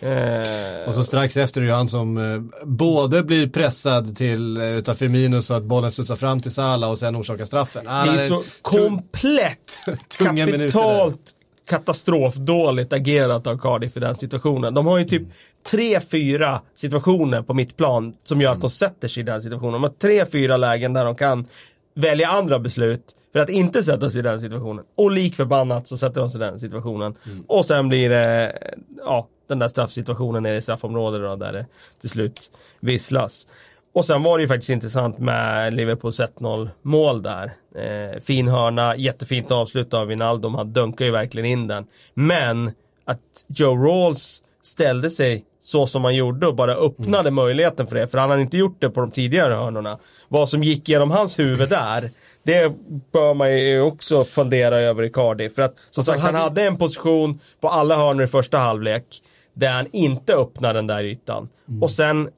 [0.00, 4.66] Eh, och så strax efter är det han som eh, både blir pressad till eh,
[4.66, 7.88] utav Firmino så att bollen studsar fram till Salah och sen orsakar straffen.
[7.88, 9.78] Ah, det är så komplett
[10.18, 11.34] kapitalt
[11.66, 14.74] katastrofdåligt agerat av Cardiff i den situationen.
[14.74, 15.22] De har ju typ
[15.70, 19.72] tre, fyra situationer på mittplan som gör att de sätter sig i den situationen.
[19.72, 21.46] De har tre, fyra lägen där de kan
[21.94, 24.84] välja andra beslut för att inte sätta sig i den situationen.
[24.94, 27.14] Och lik förbannat så sätter de sig i den situationen.
[27.46, 28.58] Och sen blir det,
[28.98, 31.66] ja, den där straffsituationen nere i straffområdet då, där det
[32.00, 32.50] till slut
[32.80, 33.46] visslas.
[33.94, 37.52] Och sen var det ju faktiskt intressant med Liverpools 1-0 mål där.
[37.76, 41.86] Eh, fin hörna, jättefint avslut av Wijnaldum, han dunkar ju verkligen in den.
[42.14, 42.70] Men
[43.04, 48.08] att Joe Rawls ställde sig så som han gjorde och bara öppnade möjligheten för det,
[48.08, 49.98] för han hade inte gjort det på de tidigare hörnorna.
[50.28, 52.10] Vad som gick genom hans huvud där,
[52.42, 52.72] det
[53.12, 55.54] bör man ju också fundera över i Cardiff.
[55.54, 59.04] För att som sagt, han hade en position på alla hörnor i första halvlek
[59.54, 61.48] där han inte öppnar den där ytan.
[61.80, 62.30] Och sen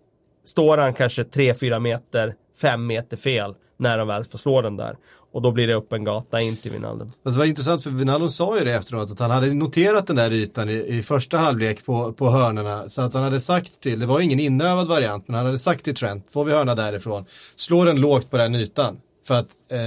[0.46, 4.96] står han kanske 3-4 meter, 5 meter fel när de väl får slå den där.
[5.32, 7.08] Och då blir det upp en gata in till Wijnaldum.
[7.08, 10.16] Alltså det var intressant för Wijnaldum sa ju det efteråt att han hade noterat den
[10.16, 12.88] där ytan i, i första halvlek på, på hörnorna.
[12.88, 15.84] Så att han hade sagt till, det var ingen inövad variant, men han hade sagt
[15.84, 17.24] till Trent, får vi hörna därifrån,
[17.56, 19.00] slå den lågt på den ytan.
[19.26, 19.78] För att eh,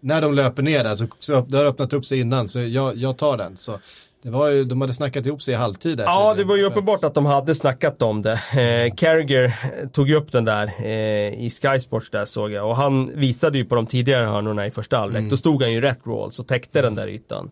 [0.00, 2.96] när de löper ner där så, så det har öppnat upp sig innan, så jag,
[2.96, 3.56] jag tar den.
[3.56, 3.80] Så
[4.22, 6.04] det var ju, de hade snackat ihop sig i halvtid där.
[6.04, 8.32] Ja, det var ju uppenbart att de hade snackat om det.
[8.32, 9.54] Eh, Carragher
[9.92, 12.68] tog ju upp den där eh, i Sky Sports där såg jag.
[12.68, 15.30] Och han visade ju på de tidigare hörnorna i första halvlek.
[15.30, 17.50] Då stod han ju rätt rolls och täckte den där ytan.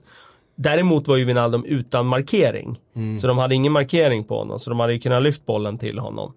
[0.57, 2.81] Däremot var ju Wijnaldum utan markering.
[3.21, 4.59] Så de hade ingen markering på honom.
[4.59, 6.33] Så de hade ju kunnat lyft bollen till honom.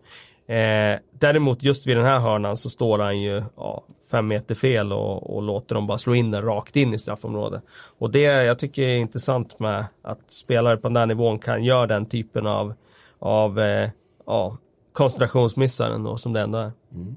[0.47, 4.93] Eh, däremot just vid den här hörnan så står han ju ja, fem meter fel
[4.93, 7.63] och, och låter dem bara slå in den rakt in i straffområdet.
[7.97, 11.87] Och det jag tycker är intressant med att spelare på den där nivån kan göra
[11.87, 12.73] den typen av,
[13.19, 13.89] av eh,
[14.25, 14.57] ja,
[14.93, 16.71] koncentrationsmissar ändå som det ändå är.
[16.93, 17.15] Mm.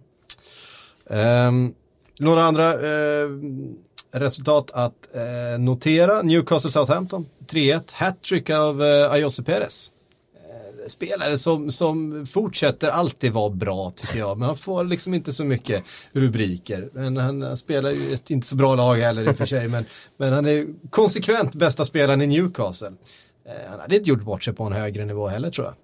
[1.10, 1.74] Ehm,
[2.18, 3.40] några andra uh,
[4.10, 6.22] resultat att uh, notera.
[6.22, 7.80] Newcastle Southampton 3-1.
[7.92, 9.90] Hattrick av eh, Ayose Perez.
[10.88, 14.38] Spelare som, som fortsätter alltid vara bra tycker jag.
[14.38, 16.88] Men han får liksom inte så mycket rubriker.
[16.92, 19.68] Men han, han spelar ju ett inte så bra lag heller i och för sig.
[19.68, 19.84] Men,
[20.16, 22.92] men han är konsekvent bästa spelaren i Newcastle.
[23.46, 25.74] Eh, han hade inte gjort bort sig på en högre nivå heller tror jag.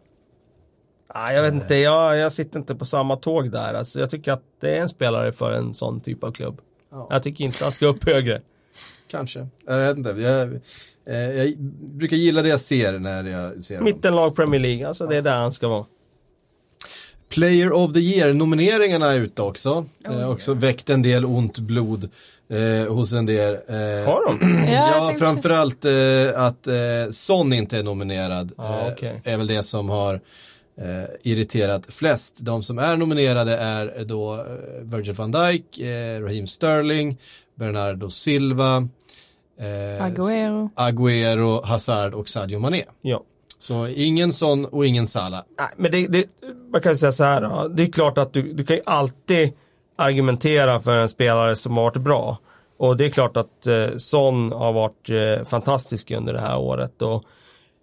[1.14, 3.74] Ah, jag vet inte, jag, jag sitter inte på samma tåg där.
[3.74, 6.60] Alltså, jag tycker att det är en spelare för en sån typ av klubb.
[6.90, 7.06] Ja.
[7.10, 8.42] Jag tycker inte han ska upp högre.
[9.10, 9.46] Kanske.
[9.66, 10.10] Jag vet inte.
[10.10, 10.60] Jag,
[11.06, 13.84] eh, jag brukar gilla det jag ser när jag ser honom.
[13.94, 15.84] Mittenlag Premier League, alltså det är där han ska vara.
[17.28, 19.86] Player of the Year-nomineringarna är ute också.
[20.08, 22.08] eh, också väckt en del ont blod
[22.48, 23.54] eh, hos en del.
[23.54, 24.64] Eh, Har de?
[24.72, 25.92] Ja, Ja, framförallt eh,
[26.42, 26.74] att eh,
[27.10, 28.52] Son inte är nominerad.
[28.56, 29.20] Ah, eh, okej.
[29.24, 30.14] Är väl det som har
[30.80, 32.38] eh, irriterat flest.
[32.40, 34.40] De som är nominerade är då eh,
[34.82, 37.18] Virgil van Dijk, eh, Raheem Sterling,
[37.54, 38.88] Bernardo Silva,
[39.60, 40.70] eh, Agüero.
[40.74, 42.84] Agüero, Hazard och Sadio Mané.
[43.02, 43.22] Ja.
[43.58, 45.42] Så ingen Son och ingen Salah.
[45.58, 46.24] Nej, men det, det,
[46.72, 47.68] man kan ju säga så här då.
[47.68, 49.52] Det är klart att du, du kan ju alltid
[49.96, 52.38] argumentera för en spelare som har varit bra.
[52.76, 57.02] Och det är klart att eh, Son har varit eh, fantastisk under det här året.
[57.02, 57.24] Och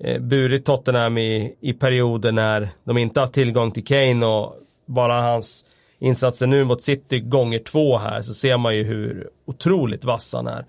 [0.04, 4.56] eh, burit Tottenham i, i perioder när de inte har tillgång till Kane och
[4.86, 5.66] bara hans
[6.00, 10.48] insatser nu mot City gånger två här så ser man ju hur otroligt vass han
[10.48, 10.66] är.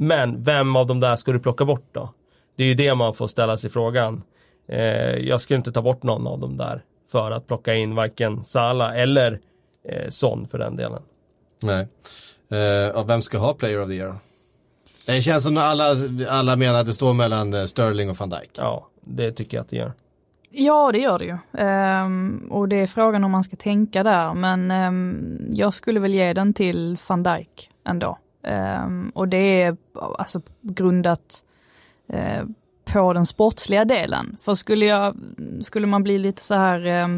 [0.00, 2.14] Men vem av de där ska du plocka bort då?
[2.56, 4.22] Det är ju det man får ställa sig frågan.
[4.68, 8.44] Eh, jag skulle inte ta bort någon av dem där för att plocka in varken
[8.44, 9.40] Sala eller
[9.88, 11.02] eh, Son för den delen.
[11.62, 11.88] Nej.
[12.50, 14.14] Eh, ja, vem ska ha Player of the Year?
[15.06, 15.96] Det känns som att alla,
[16.28, 18.50] alla menar att det står mellan eh, Sterling och van Dijk.
[18.56, 19.92] Ja, det tycker jag att det gör.
[20.50, 21.38] Ja, det gör det ju.
[21.58, 26.14] Ehm, och det är frågan om man ska tänka där, men ehm, jag skulle väl
[26.14, 28.18] ge den till van Dijk ändå.
[28.42, 31.44] Ehm, och det är alltså grundat
[32.08, 32.44] eh,
[32.84, 34.36] på den sportsliga delen.
[34.40, 35.16] För skulle, jag,
[35.62, 37.08] skulle man bli lite så här, eh,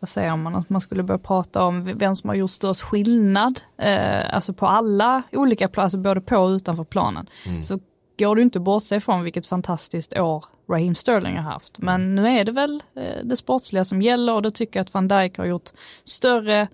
[0.00, 3.60] vad säger man, att man skulle börja prata om vem som har gjort störst skillnad,
[3.78, 7.62] eh, alltså på alla olika platser, både på och utanför planen, Mm.
[7.62, 7.78] så
[8.18, 11.78] går du inte att bortse ifrån vilket fantastiskt år Raheem Sterling har haft.
[11.78, 14.94] Men nu är det väl eh, det sportsliga som gäller och då tycker jag att
[14.94, 15.70] van Dijk har gjort
[16.04, 16.68] större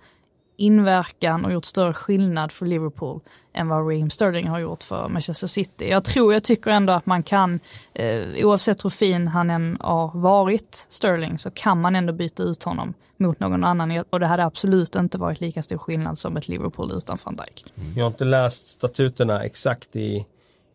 [0.57, 3.21] inverkan och gjort större skillnad för Liverpool
[3.53, 5.91] än vad Raheem Sterling har gjort för Manchester City.
[5.91, 7.61] Jag tror, jag tycker ändå att man kan,
[7.95, 12.63] eh, oavsett hur fin han än har varit, Sterling, så kan man ändå byta ut
[12.63, 16.49] honom mot någon annan och det hade absolut inte varit lika stor skillnad som ett
[16.49, 17.65] Liverpool utan van Dijk.
[17.77, 17.93] Mm.
[17.97, 20.27] Jag har inte läst statuterna exakt i,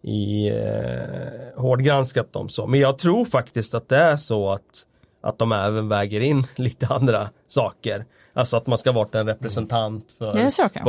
[0.02, 2.68] i eh, hårdgranskat dem så.
[2.68, 4.86] Men jag tror faktiskt att det är så att,
[5.22, 8.06] att de även väger in lite andra saker.
[8.34, 10.38] Alltså att man ska vara en representant för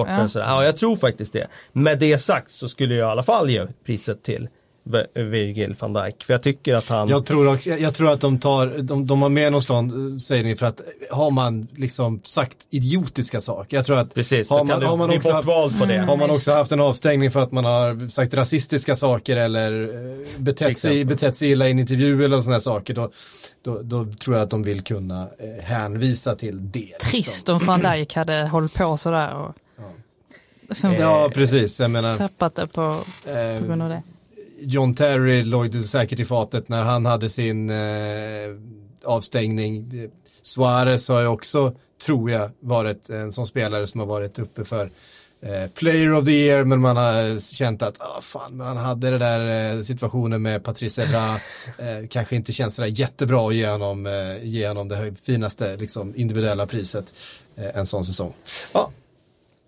[0.08, 0.24] ja.
[0.24, 0.46] och sådär.
[0.46, 1.46] Ja, jag tror faktiskt det.
[1.72, 4.48] Med det sagt så skulle jag i alla fall ge priset till
[5.14, 6.24] Virgil van Dijk.
[6.24, 7.08] För jag tycker att han...
[7.08, 10.20] Jag tror, också, jag, jag tror att de tar, de, de har med någon sån
[10.20, 10.80] sägning för att
[11.10, 13.76] har man liksom sagt idiotiska saker.
[13.76, 16.72] Jag tror att Precis, har man, har man också haft, på har man också haft
[16.72, 21.50] en avstängning för att man har sagt rasistiska saker eller eh, betett sig, betett sig
[21.50, 22.94] illa i en intervju eller sådana saker.
[22.94, 23.10] Då,
[23.62, 26.78] då, då tror jag att de vill kunna eh, hänvisa till det.
[26.78, 27.10] liksom.
[27.10, 29.54] Trist om van Dijk hade hållit på sådär och
[30.68, 31.80] liksom Ja, precis.
[31.80, 34.02] Jag menar, tappat det på, på eh, grund av det.
[34.64, 37.76] John Terry låg säkert i fatet när han hade sin eh,
[39.04, 39.92] avstängning.
[40.42, 41.74] Suarez har ju också,
[42.06, 44.90] tror jag, varit en sån spelare som har varit uppe för
[45.40, 49.10] eh, Player of the year, men man har känt att, ah, fan, men han hade
[49.10, 51.34] det där eh, situationen med Patrice Evra,
[51.78, 55.76] eh, kanske inte känns sådär jättebra att ge honom, eh, ge honom det här finaste
[55.76, 57.14] liksom, individuella priset
[57.56, 58.32] eh, en sån säsong.
[58.72, 58.90] Ja,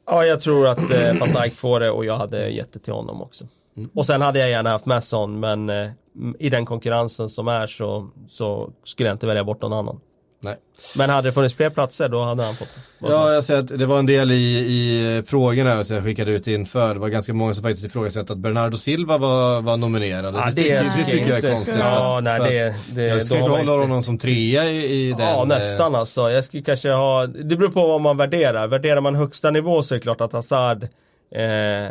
[0.07, 2.93] Ja, jag tror att eh, van Dijk får det och jag hade gett det till
[2.93, 3.47] honom också.
[3.77, 3.91] Mm.
[3.95, 5.91] Och sen hade jag gärna haft med Son, men eh,
[6.39, 10.01] i den konkurrensen som är så, så skulle jag inte välja bort någon annan.
[10.41, 10.57] nej.
[10.97, 13.09] Men hade det funnits fler platser då hade han fått det.
[13.11, 16.47] Ja, jag ser att det var en del i, i frågorna som jag skickade ut
[16.47, 16.95] inför.
[16.95, 20.35] Det var ganska många som faktiskt ifrågasatte att Bernardo Silva var, var nominerad.
[20.35, 21.51] Ja, det, tycker, det tycker jag är inte.
[21.53, 21.77] konstigt.
[21.79, 25.20] Ja, att, nej, det- det- jag skulle behålla inte- honom som trea i, i den.
[25.27, 26.31] Ja, eh, nästan alltså.
[26.31, 28.66] Jag skulle kanske ha, det beror på vad man värderar.
[28.66, 30.89] Värderar man högsta nivå så är det klart att Hazard
[31.35, 31.91] eh,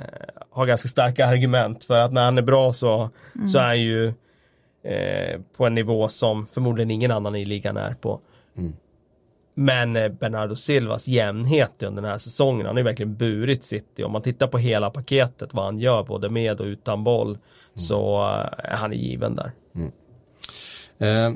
[0.50, 1.84] har ganska starka argument.
[1.84, 3.10] För att när han är bra så,
[3.48, 4.08] så är han ju
[4.84, 8.20] eh, på en nivå som förmodligen ingen annan i ligan är på.
[9.56, 14.04] Men eh, Bernardo Silvas jämnhet under den här säsongen, han har ju verkligen burit City.
[14.04, 17.38] Om man tittar på hela paketet, vad han gör både med och utan boll,
[17.76, 19.52] så eh, är han given där.
[20.98, 21.34] Eh,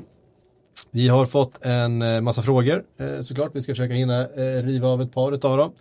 [0.90, 2.84] vi har fått en eh, massa frågor
[3.22, 3.50] såklart.
[3.54, 4.24] Vi ska försöka hinna
[4.62, 5.72] riva av ett par utav dem.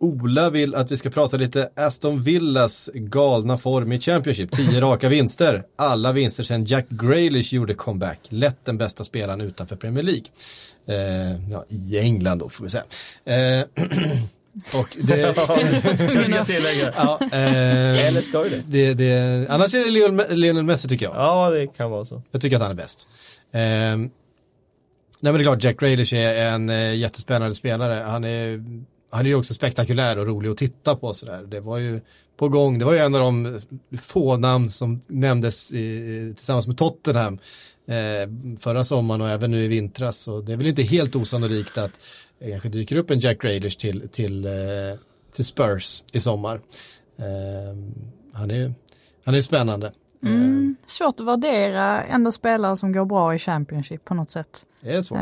[0.00, 4.52] Eh, Ola vill att vi ska prata lite Aston Villas galna form i Championship.
[4.52, 5.64] 10 raka vinster.
[5.76, 8.18] Alla vinster sedan Jack Grealish gjorde comeback.
[8.28, 10.24] Lätt den bästa spelaren utanför Premier League.
[10.88, 12.84] Eh, ja, I England då får vi säga.
[13.24, 13.64] Eh,
[14.80, 15.18] och det,
[16.30, 16.92] Jag tillägga.
[16.96, 18.62] ja, eh, Eller ska det?
[18.66, 21.14] det, det, annars är det Lionel, Lionel Messi tycker jag.
[21.14, 22.22] Ja, det kan vara så.
[22.30, 23.08] Jag tycker att han är bäst.
[23.52, 24.00] Ehm,
[25.20, 28.02] nej men det är klart, Jack Grealish är en eh, jättespännande spelare.
[28.06, 28.64] Han är,
[29.16, 31.42] han är ju också spektakulär och rolig att titta på sådär.
[31.42, 32.00] Det var ju
[32.36, 33.60] på gång, det var ju en av de
[33.98, 37.38] få namn som nämndes i, tillsammans med Tottenham
[37.86, 40.18] eh, förra sommaren och även nu i vintras.
[40.18, 42.00] Så det är väl inte helt osannolikt att
[42.38, 44.52] det kanske dyker upp en Jack Grealish till, till, eh,
[45.32, 46.60] till Spurs i sommar.
[47.18, 47.94] Ehm,
[48.32, 48.74] han är
[49.26, 49.92] han är spännande.
[50.22, 54.66] Mm, svårt att värdera ändå spelare som går bra i Championship på något sätt.
[54.80, 55.18] Det är svårt.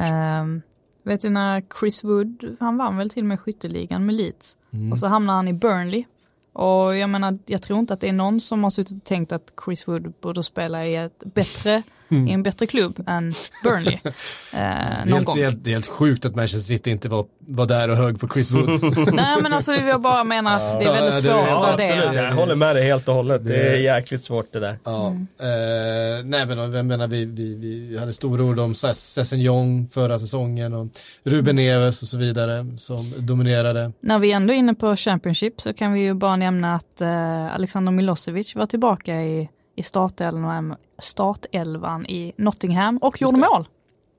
[1.04, 4.58] Vet du när Chris Wood, han vann väl till och med skytteligan med Leeds.
[4.70, 4.92] Mm.
[4.92, 6.04] Och så hamnar han i Burnley.
[6.52, 9.32] Och jag menar, jag tror inte att det är någon som har suttit och tänkt
[9.32, 12.28] att Chris Wood borde spela i, ett bättre, Mm.
[12.28, 13.34] i en bättre klubb än
[13.64, 13.98] Burnley.
[14.04, 14.10] Eh,
[14.52, 15.36] Det är, någon helt, gång.
[15.36, 17.96] det, är helt, det är helt sjukt att Manchester City inte var, var där och
[17.96, 18.68] hög på Chris Wood.
[19.14, 21.80] Nej men alltså jag bara menar att det är väldigt Ja, det- svårt ja, att
[21.80, 22.02] värdera.
[22.08, 22.24] absolut.
[22.24, 23.44] Jag håller med dig helt och hållet.
[23.44, 24.78] Det är jäkligt svårt det där.
[24.84, 25.06] ja.
[25.08, 30.74] eh, nej men jag menar vi, vi, vi hade stora ord om Sessignon förra säsongen
[30.74, 30.86] och
[31.24, 33.92] Ruben Neves och så vidare som dominerade.
[34.00, 37.54] När vi ändå är inne på Championship så kan vi ju bara nämna att eh,
[37.54, 43.68] Alexander Milosevic var tillbaka i, i startelvan, startelvan i Nottingham och gjorde mål.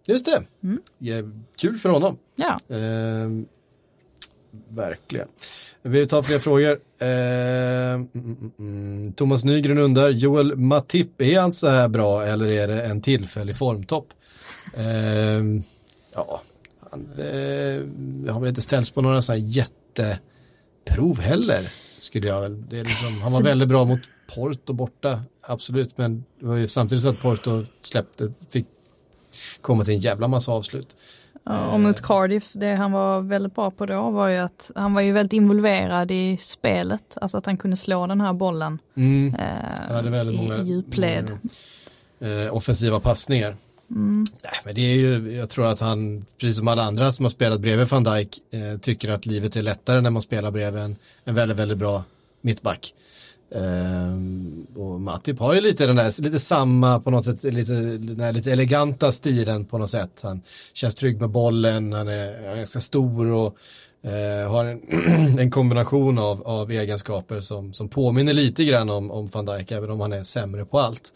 [0.08, 0.82] Just det, Mm.
[0.98, 1.16] ja,
[1.58, 2.18] kul för honom.
[2.36, 2.60] Ja.
[2.76, 3.30] Eh,
[4.70, 5.28] verkligen.
[5.82, 6.80] Vi tar fler frågor.
[7.00, 7.08] Eh,
[7.94, 9.14] mm, mm, mm.
[9.14, 13.56] Thomas Nygren undrar, Joel Matip, är han så här bra eller är det en tillfällig
[13.58, 14.08] formtopp?
[14.78, 14.84] Eh,
[16.16, 16.42] ja,
[16.92, 21.72] han eh, har väl inte ställts på några så här jätteprov heller.
[22.00, 22.52] Skulle jag.
[22.52, 25.22] Det är liksom, han var väldigt bra mot Porto borta.
[25.42, 28.66] absolut, men det var ju samtidigt så att Porto släppte, fick
[29.62, 30.96] komma till en jävla massa avslut.
[31.44, 34.94] Ja, och mot Cardiff, det han var väldigt bra på då var ju att han
[34.94, 39.36] var ju väldigt involverad i spelet, alltså att han kunde slå den här bollen Mm.
[39.36, 41.32] eh, i, många- djupled.
[42.20, 43.56] eh, offensiva passningar.
[43.90, 44.26] Mm.
[44.44, 47.30] Nej, men det är ju, jag tror att han, precis som alla andra som har
[47.30, 50.96] spelat bredvid van Dijk, eh, tycker att livet är lättare när man spelar bredvid en,
[51.24, 52.04] en väldigt, väldigt bra
[52.42, 52.94] mittback.
[53.52, 58.20] Ehm, och Matip har ju lite den där, lite samma på något sätt, lite, den
[58.20, 60.22] här lite eleganta stilen på något sätt.
[60.24, 60.42] Han
[60.74, 63.58] känns trygg med bollen, han är, han är ganska stor och
[64.10, 64.82] eh, har en,
[65.40, 69.90] en kombination av, av egenskaper som, som påminner lite grann om, om van Dijk, även
[69.90, 71.14] om han är sämre på allt.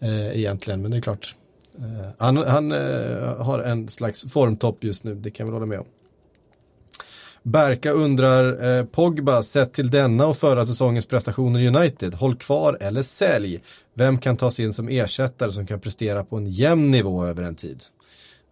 [0.00, 1.36] Eh, egentligen, men det är klart.
[1.78, 5.78] Eh, han han eh, har en slags formtopp just nu, det kan vi hålla med
[5.78, 5.86] om.
[7.42, 12.78] Berka undrar, eh, Pogba sett till denna och förra säsongens prestationer i United, håll kvar
[12.80, 13.60] eller sälj.
[13.94, 17.54] Vem kan tas in som ersättare som kan prestera på en jämn nivå över en
[17.54, 17.82] tid?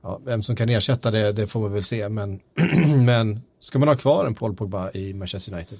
[0.02, 2.40] Ja, vem som kan ersätta det, det får man väl se, men,
[3.06, 5.78] men ska man ha kvar en Paul Pogba i Manchester United?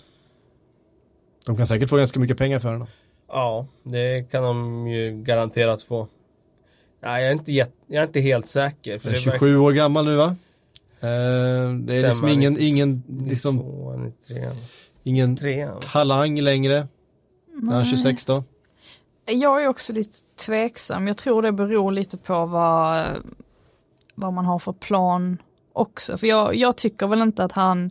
[1.47, 2.87] De kan säkert få ganska mycket pengar för honom.
[3.29, 6.09] Ja, det kan de ju garanterat få.
[7.03, 8.99] Nej, jag är inte, jag är inte helt säker.
[8.99, 10.37] För Han är det verkar- 27 år gammal nu va?
[11.01, 13.57] Eh, det är liksom ingen, 92, ingen, liksom,
[13.99, 14.36] 93,
[15.03, 15.36] ingen
[15.92, 16.88] talang längre.
[17.55, 18.44] När han är 26 då.
[19.26, 21.07] Jag är också lite tveksam.
[21.07, 23.07] Jag tror det beror lite på vad,
[24.14, 25.38] vad man har för plan
[25.72, 26.18] också.
[26.18, 27.90] För jag, jag tycker väl inte att han,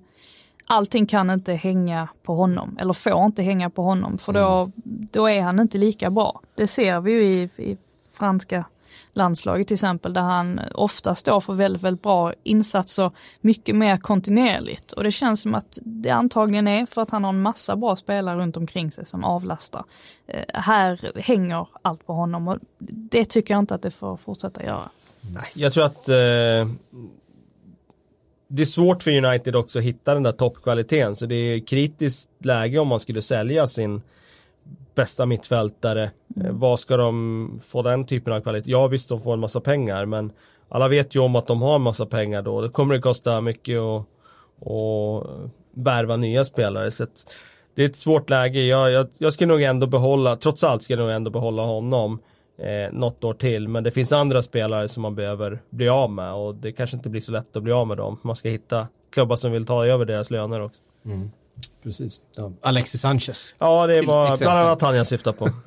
[0.65, 4.71] allting kan inte hänga på honom, eller får inte hänga på honom, för då,
[5.11, 6.41] då är han inte lika bra.
[6.55, 7.77] Det ser vi ju i, i
[8.11, 8.65] franska
[9.17, 13.11] landslaget till exempel, där han ofta står för väldigt, väldigt bra insatser
[13.41, 14.91] mycket mer kontinuerligt.
[14.91, 17.95] Och det känns som att det antagligen är för att han har en massa bra
[17.95, 19.83] spelare runt omkring sig som avlastar.
[20.27, 24.63] Eh, här hänger allt på honom och det tycker jag inte att det får fortsätta
[24.63, 24.89] göra.
[25.21, 26.15] Nej, jag tror att eh,
[28.47, 31.15] det är svårt för United också att hitta den där toppkvaliteten.
[31.15, 34.01] Så det är kritiskt läge om man skulle sälja sin
[34.97, 36.03] bästa mittfältare.
[36.43, 38.71] Eh, vad ska de få den typen av kvalitet?
[38.71, 40.31] Ja visst, de får en massa pengar, men
[40.69, 42.61] alla vet ju om att de har en massa pengar då.
[42.61, 44.05] Det kommer det kosta mycket att
[44.59, 45.27] och
[45.71, 46.91] värva nya spelare.
[46.91, 47.33] Så att
[47.75, 48.59] det är ett svårt läge.
[48.59, 52.19] Jag, jag, jag ska nog ändå behålla, trots allt ska jag nog ändå behålla honom
[52.57, 53.67] eh, något år till.
[53.67, 57.09] Men det finns andra spelare som man behöver bli av med och det kanske inte
[57.09, 58.19] blir så lätt att bli av med dem.
[58.21, 60.81] Man ska hitta klubbar som vill ta över deras löner också.
[61.83, 62.21] Precis.
[62.35, 62.51] Ja.
[62.61, 63.55] Alexis Sanchez.
[63.59, 64.45] Ja, det var exempel.
[64.45, 65.49] bland annat han jag syftar på.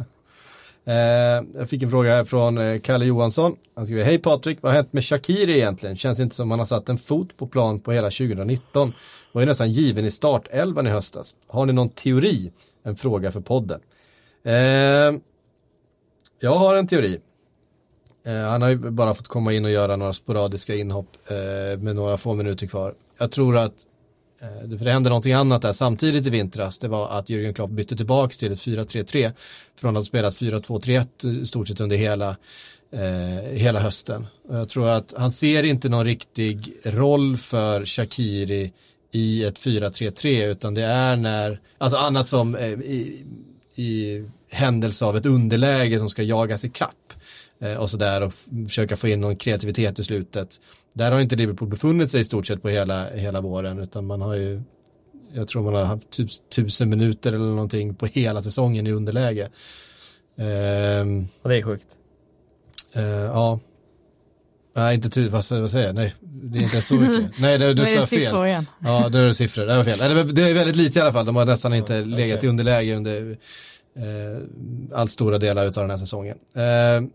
[0.85, 3.57] Eh, jag fick en fråga här från eh, Kalle Johansson.
[3.75, 5.97] Han skriver, hej Patrik, vad har hänt med Shakiri egentligen?
[5.97, 8.93] Känns inte som han har satt en fot på plan på hela 2019.
[9.33, 11.35] Var ju nästan given i startelvan i höstas.
[11.49, 12.53] Har ni någon teori?
[12.83, 13.81] En fråga för podden.
[14.45, 14.53] Eh,
[16.41, 17.21] jag har en teori.
[18.27, 21.97] Eh, han har ju bara fått komma in och göra några sporadiska inhopp eh, med
[21.97, 22.95] några få minuter kvar.
[23.19, 23.87] Jag tror att
[24.43, 26.79] Eh, för det hände någonting annat där samtidigt i vintras.
[26.79, 29.33] Det var att Jürgen Klopp bytte tillbaka till ett 4-3-3
[29.81, 32.37] från att ha spelat 4-2-3-1 i stort sett under hela,
[32.93, 34.27] eh, hela hösten.
[34.49, 38.73] Och jag tror att han ser inte någon riktig roll för Shakiri
[39.13, 43.25] i ett 4-3-3 utan det är när, alltså annat som eh, i,
[43.75, 47.13] i händelse av ett underläge som ska jagas i kapp
[47.61, 48.33] eh, och sådär och
[48.69, 50.61] försöka få in någon kreativitet i slutet.
[50.95, 54.21] Där har inte Liverpool befunnit sig i stort sett på hela, hela våren utan man
[54.21, 54.63] har ju
[55.33, 59.49] jag tror man har haft typ tusen minuter eller någonting på hela säsongen i underläge.
[60.39, 61.87] Ehm, Och det är sjukt.
[62.95, 63.61] eh, ja.
[64.77, 65.95] Nej, inte tusen, vad, vad säger jag?
[65.95, 67.39] Nej, det är inte så mycket.
[67.41, 68.47] Nej, det, du sa fel.
[68.47, 68.67] igen.
[68.79, 69.67] Ja, då är det siffror.
[69.67, 69.99] Det var fel.
[69.99, 71.27] Nej, Det är väldigt lite i alla fall.
[71.27, 72.47] De har nästan inte legat okej.
[72.47, 73.31] i underläge under
[73.97, 74.43] eh,
[74.99, 76.37] allt stora delar av den här säsongen.
[76.55, 77.09] Eh,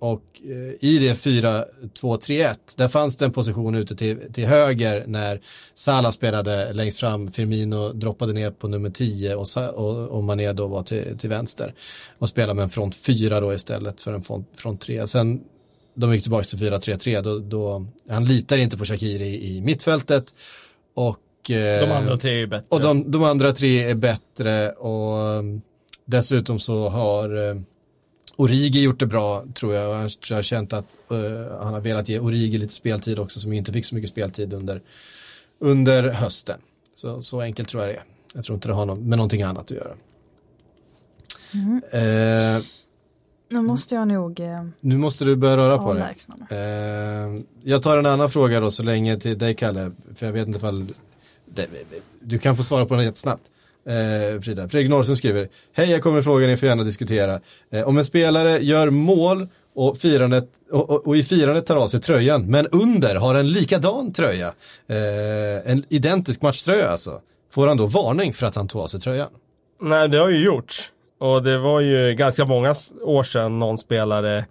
[0.00, 5.40] och eh, i det 4-2-3-1, där fanns det en position ute till, till höger när
[5.74, 10.66] Salah spelade längst fram, Firmino droppade ner på nummer 10 och, och, och Mané då
[10.66, 11.74] var till, till vänster.
[12.18, 15.06] Och spelade med en front 4 då istället för en front, front 3.
[15.06, 15.40] Sen
[15.94, 20.34] de gick tillbaka till 4-3-3, då, då, han litar inte på Shakiri i, i mittfältet.
[20.94, 22.66] Och, eh, De andra tre är bättre.
[22.68, 25.62] och de, de andra tre är bättre och um,
[26.04, 27.60] dessutom så har uh,
[28.40, 31.18] Origi gjort det bra tror jag och han tror jag har känt att uh,
[31.62, 34.82] han har velat ge Origi lite speltid också som inte fick så mycket speltid under,
[35.58, 36.60] under hösten.
[36.94, 38.04] Så, så enkelt tror jag det är.
[38.34, 39.92] Jag tror inte det har något, med någonting annat att göra.
[41.92, 42.62] Eh,
[43.48, 46.16] Nu måste jag nog eh, nu måste du börja röra på dig.
[47.62, 50.56] jag tar en annan fråga då så länge till dig Kalle, för jag vet inte
[50.56, 50.94] ifall
[51.46, 51.66] det,
[52.20, 53.42] du kan få svara på den jättesnabbt.
[53.86, 54.68] Eh, Frida.
[54.68, 57.40] Fredrik Norrsen skriver, hej jag kommer med frågan, ni får gärna diskutera.
[57.70, 61.88] Eh, om en spelare gör mål och, firandet, och, och, och, i firandet tar av
[61.88, 64.46] sig tröjan, men under har en likadan tröja,
[64.86, 67.20] eh, en identisk matchtröja alltså,
[67.52, 69.28] får han då varning för att han tog av sig tröjan?
[69.80, 70.92] Nej, det har ju gjorts.
[71.18, 74.44] Och det var ju ganska många år sedan någon spelare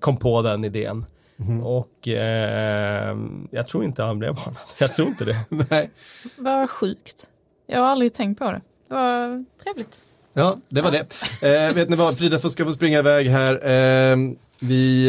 [0.00, 1.06] kom på den idén.
[1.38, 1.62] Mm.
[1.62, 3.16] Och eh,
[3.50, 4.56] jag tror inte han blev varnad.
[4.78, 5.36] Jag tror inte det.
[5.70, 5.90] Nej.
[6.36, 7.30] Vad sjukt.
[7.66, 8.60] Jag har aldrig tänkt på det.
[8.88, 10.04] Det var trevligt.
[10.32, 11.06] Ja, det var det.
[11.42, 13.52] Eh, vet ni vad, Frida ska få springa iväg här.
[13.66, 14.16] Eh,
[14.60, 15.08] vi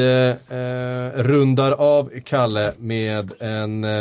[0.50, 4.00] eh, rundar av Kalle med en eh,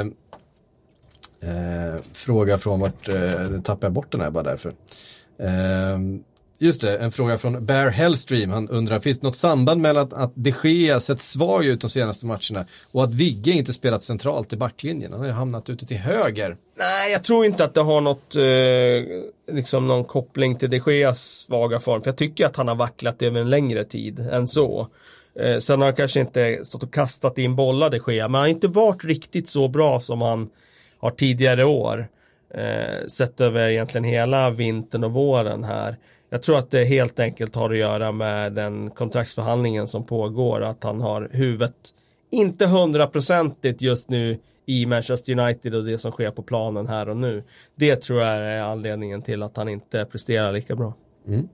[1.41, 4.73] eh fråga från vart, eh, tappade jag bort den här bara därför.
[5.39, 5.99] Eh,
[6.59, 8.51] Just det, en fråga från Bear Hellstream.
[8.51, 11.91] Han undrar, finns det något samband mellan att, att de Gea sett svag ut de
[11.91, 15.13] senaste matcherna och att Vigge inte spelat centralt i backlinjen?
[15.13, 16.57] Han har ju hamnat ute till höger.
[16.79, 21.23] Nej, jag tror inte att det har något, eh, liksom någon koppling till de Geas
[21.23, 22.03] svaga form.
[22.03, 24.89] För jag tycker att han har vacklat över en längre tid än så.
[25.41, 28.43] Eh, sen har han kanske inte stått och kastat in bollar de Gea, men han
[28.43, 30.51] har inte varit riktigt så bra som han
[30.99, 32.09] har tidigare år.
[32.55, 35.97] Eh, sett över egentligen hela vintern och våren här.
[36.31, 40.85] Jag tror att det helt enkelt har att göra med den kontraktsförhandlingen som pågår, att
[40.85, 41.75] han har huvudet
[42.31, 47.17] inte hundraprocentigt just nu i Manchester United och det som sker på planen här och
[47.17, 47.43] nu.
[47.75, 50.95] Det tror jag är anledningen till att han inte presterar lika bra.
[51.27, 51.49] Mm.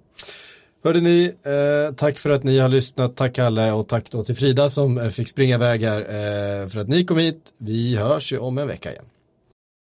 [0.85, 4.36] Hörde ni, eh, tack för att ni har lyssnat, tack Kalle och tack då till
[4.36, 7.55] Frida som eh, fick springa iväg här eh, för att ni kom hit.
[7.59, 9.05] Vi hörs ju om en vecka igen.